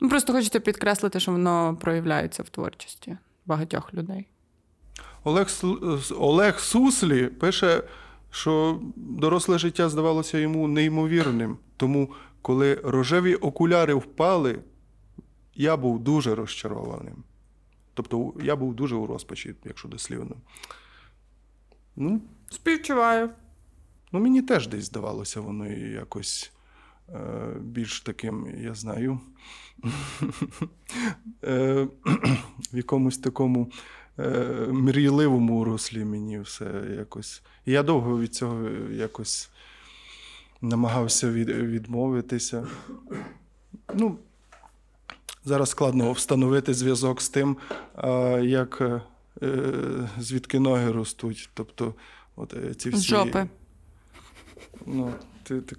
[0.00, 3.16] Ну, Просто хочеться підкреслити, що воно проявляється в творчості
[3.46, 4.26] багатьох людей.
[5.24, 5.48] Олег
[6.18, 7.82] Олег Суслі пише,
[8.30, 11.56] що доросле життя здавалося йому неймовірним.
[11.76, 12.10] Тому,
[12.42, 14.58] коли рожеві окуляри впали
[15.60, 17.24] я був дуже розчарованим.
[17.94, 20.36] Тобто я був дуже у розпачі, якщо дослівно.
[21.96, 23.30] Ну, Співчуваю.
[24.12, 26.52] Ну, мені теж десь здавалося, воно якось
[27.08, 29.20] е, більш таким, я знаю,
[31.44, 31.88] е,
[32.72, 33.72] в якомусь такому
[34.18, 37.42] е, мрійливому руслі мені все якось.
[37.66, 39.50] І я довго від цього якось
[40.60, 42.66] намагався від, відмовитися.
[43.94, 44.18] Ну,
[45.50, 47.56] Зараз складно встановити зв'язок з тим,
[48.42, 49.00] як е,
[50.18, 51.50] звідки ноги ростуть.
[51.54, 51.94] Тобто,
[52.36, 53.00] от е, ці всі...
[53.00, 53.46] З жопи.
[54.86, 55.76] Ну, ти, ти,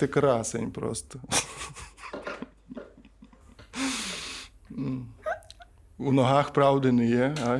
[0.00, 1.20] ти красень просто.
[5.98, 7.58] У ногах правди не є, а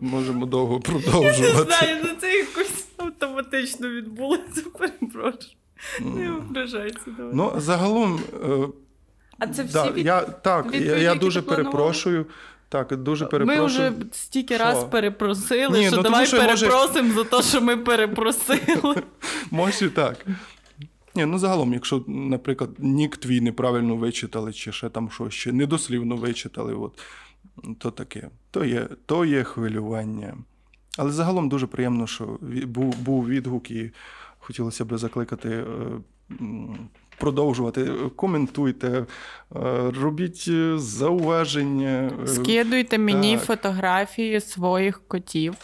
[0.00, 1.42] можемо довго продовжувати.
[1.42, 5.56] Я не знаю, ну це якось автоматично відбулося, перепрошую.
[6.00, 7.00] Не ображайся.
[7.32, 8.20] Ну, загалом.
[9.38, 10.06] А це всі да, від...
[10.06, 12.26] я, Так, я я дуже перепрошую.
[12.68, 13.60] Так, дуже перепрошую.
[13.60, 14.64] Ми вже стільки що?
[14.64, 17.14] раз перепросили, Ні, що ну, давай тому, що перепросимо може...
[17.14, 19.02] за те, що ми перепросили.
[19.50, 20.26] Може так.
[21.14, 26.16] Ні, ну загалом, якщо, наприклад, нік твій неправильно вичитали, чи ще там щось ще недослівно
[26.16, 27.00] вичитали, от,
[27.78, 28.30] то таке.
[28.50, 30.36] То є то є хвилювання.
[30.98, 33.90] Але загалом дуже приємно, що був був відгук, і
[34.38, 35.64] хотілося б закликати е,
[37.18, 37.90] продовжувати.
[38.16, 39.06] Коментуйте, е,
[40.00, 42.12] робіть е, зауваження.
[42.22, 43.44] Е, Скидуйте мені так.
[43.44, 45.54] фотографії своїх котів.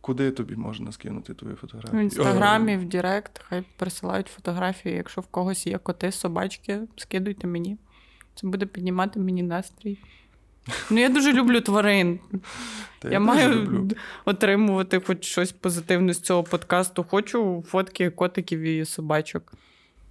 [0.00, 2.00] Куди тобі можна скинути твої фотографії?
[2.00, 4.94] В інстаграмі, в Директ, хай присилають фотографії.
[4.94, 7.76] Якщо в когось є коти, собачки, скидуйте мені.
[8.34, 9.98] Це буде піднімати мені настрій.
[10.90, 12.20] Ну, я дуже люблю тварин.
[12.98, 13.88] Та Я теж маю люблю.
[14.24, 17.04] отримувати хоч щось позитивне з цього подкасту.
[17.10, 19.52] Хочу фотки котиків і собачок.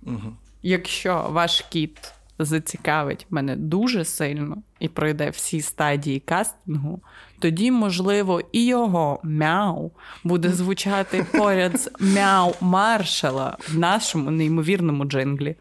[0.03, 0.33] Угу.
[0.61, 7.01] Якщо ваш кіт зацікавить мене дуже сильно і пройде всі стадії кастингу,
[7.39, 9.91] тоді, можливо, і його мяу
[10.23, 15.55] буде звучати поряд з мяу маршала в нашому неймовірному джинглі.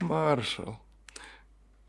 [0.00, 0.74] Маршал.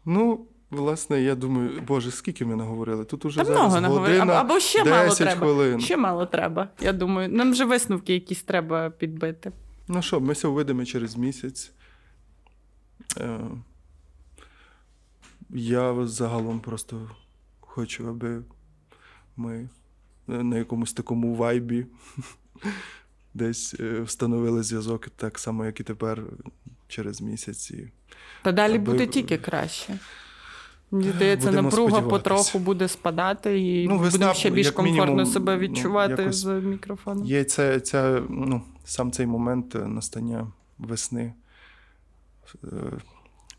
[0.05, 3.05] Ну, власне, я думаю, боже, скільки ми наговорили?
[3.05, 4.33] Тут уже Та зараз много наговорили.
[4.33, 5.39] Або, ще 10 мало треба.
[5.39, 5.79] хвилин.
[5.79, 6.69] Ще мало треба.
[6.81, 9.51] Я думаю, нам же висновки якісь треба підбити.
[9.87, 11.71] Ну що, ми ся увидимо через місяць.
[13.17, 13.39] Е,
[15.49, 17.09] я загалом просто
[17.59, 18.43] хочу, аби
[19.37, 19.69] ми
[20.27, 21.85] на якомусь такому вайбі
[23.33, 26.23] десь е, встановили зв'язок так само, як і тепер
[26.87, 27.71] через місяць.
[27.71, 27.91] І
[28.43, 29.99] Та далі Аби- буде тільки краще.
[30.91, 35.53] Мені здається, Будемо напруга потроху буде спадати, і Ну, будемо ще більш комфортно мінімум, себе
[35.55, 37.25] ну, відчувати якось з мікрофоном.
[37.25, 41.33] Є ця, ця, ну, сам цей момент е, настання весни
[42.63, 42.67] е,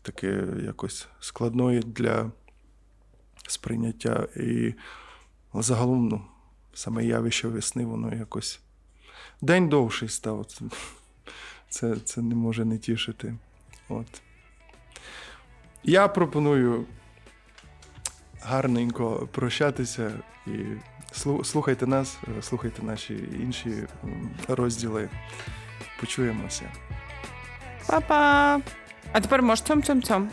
[0.01, 2.31] таке якось складної для
[3.47, 4.27] сприйняття.
[4.35, 4.73] І
[5.53, 6.21] загалом, ну,
[6.73, 8.59] саме явище весни, воно якось.
[9.41, 10.45] День довший став.
[11.69, 13.35] Це, це, не може не тішити.
[13.89, 14.21] От.
[15.83, 16.85] Я пропоную
[18.41, 20.51] гарненько прощатися і
[21.43, 23.13] слухайте нас, е, слухайте наші
[23.43, 23.83] інші
[24.47, 25.09] розділи.
[25.99, 26.63] Почуємося.
[27.87, 28.59] Па-па!
[29.13, 30.29] А тепер можеш цьом цьом цьом.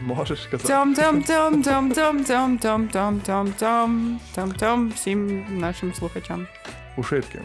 [0.00, 0.68] Можеш казати?
[0.68, 6.46] Цьом цьом цьом цьом цьом цьом цьом цьом цьом цьом цьом цьом всім нашим слухачам.
[6.96, 7.40] Ушитки.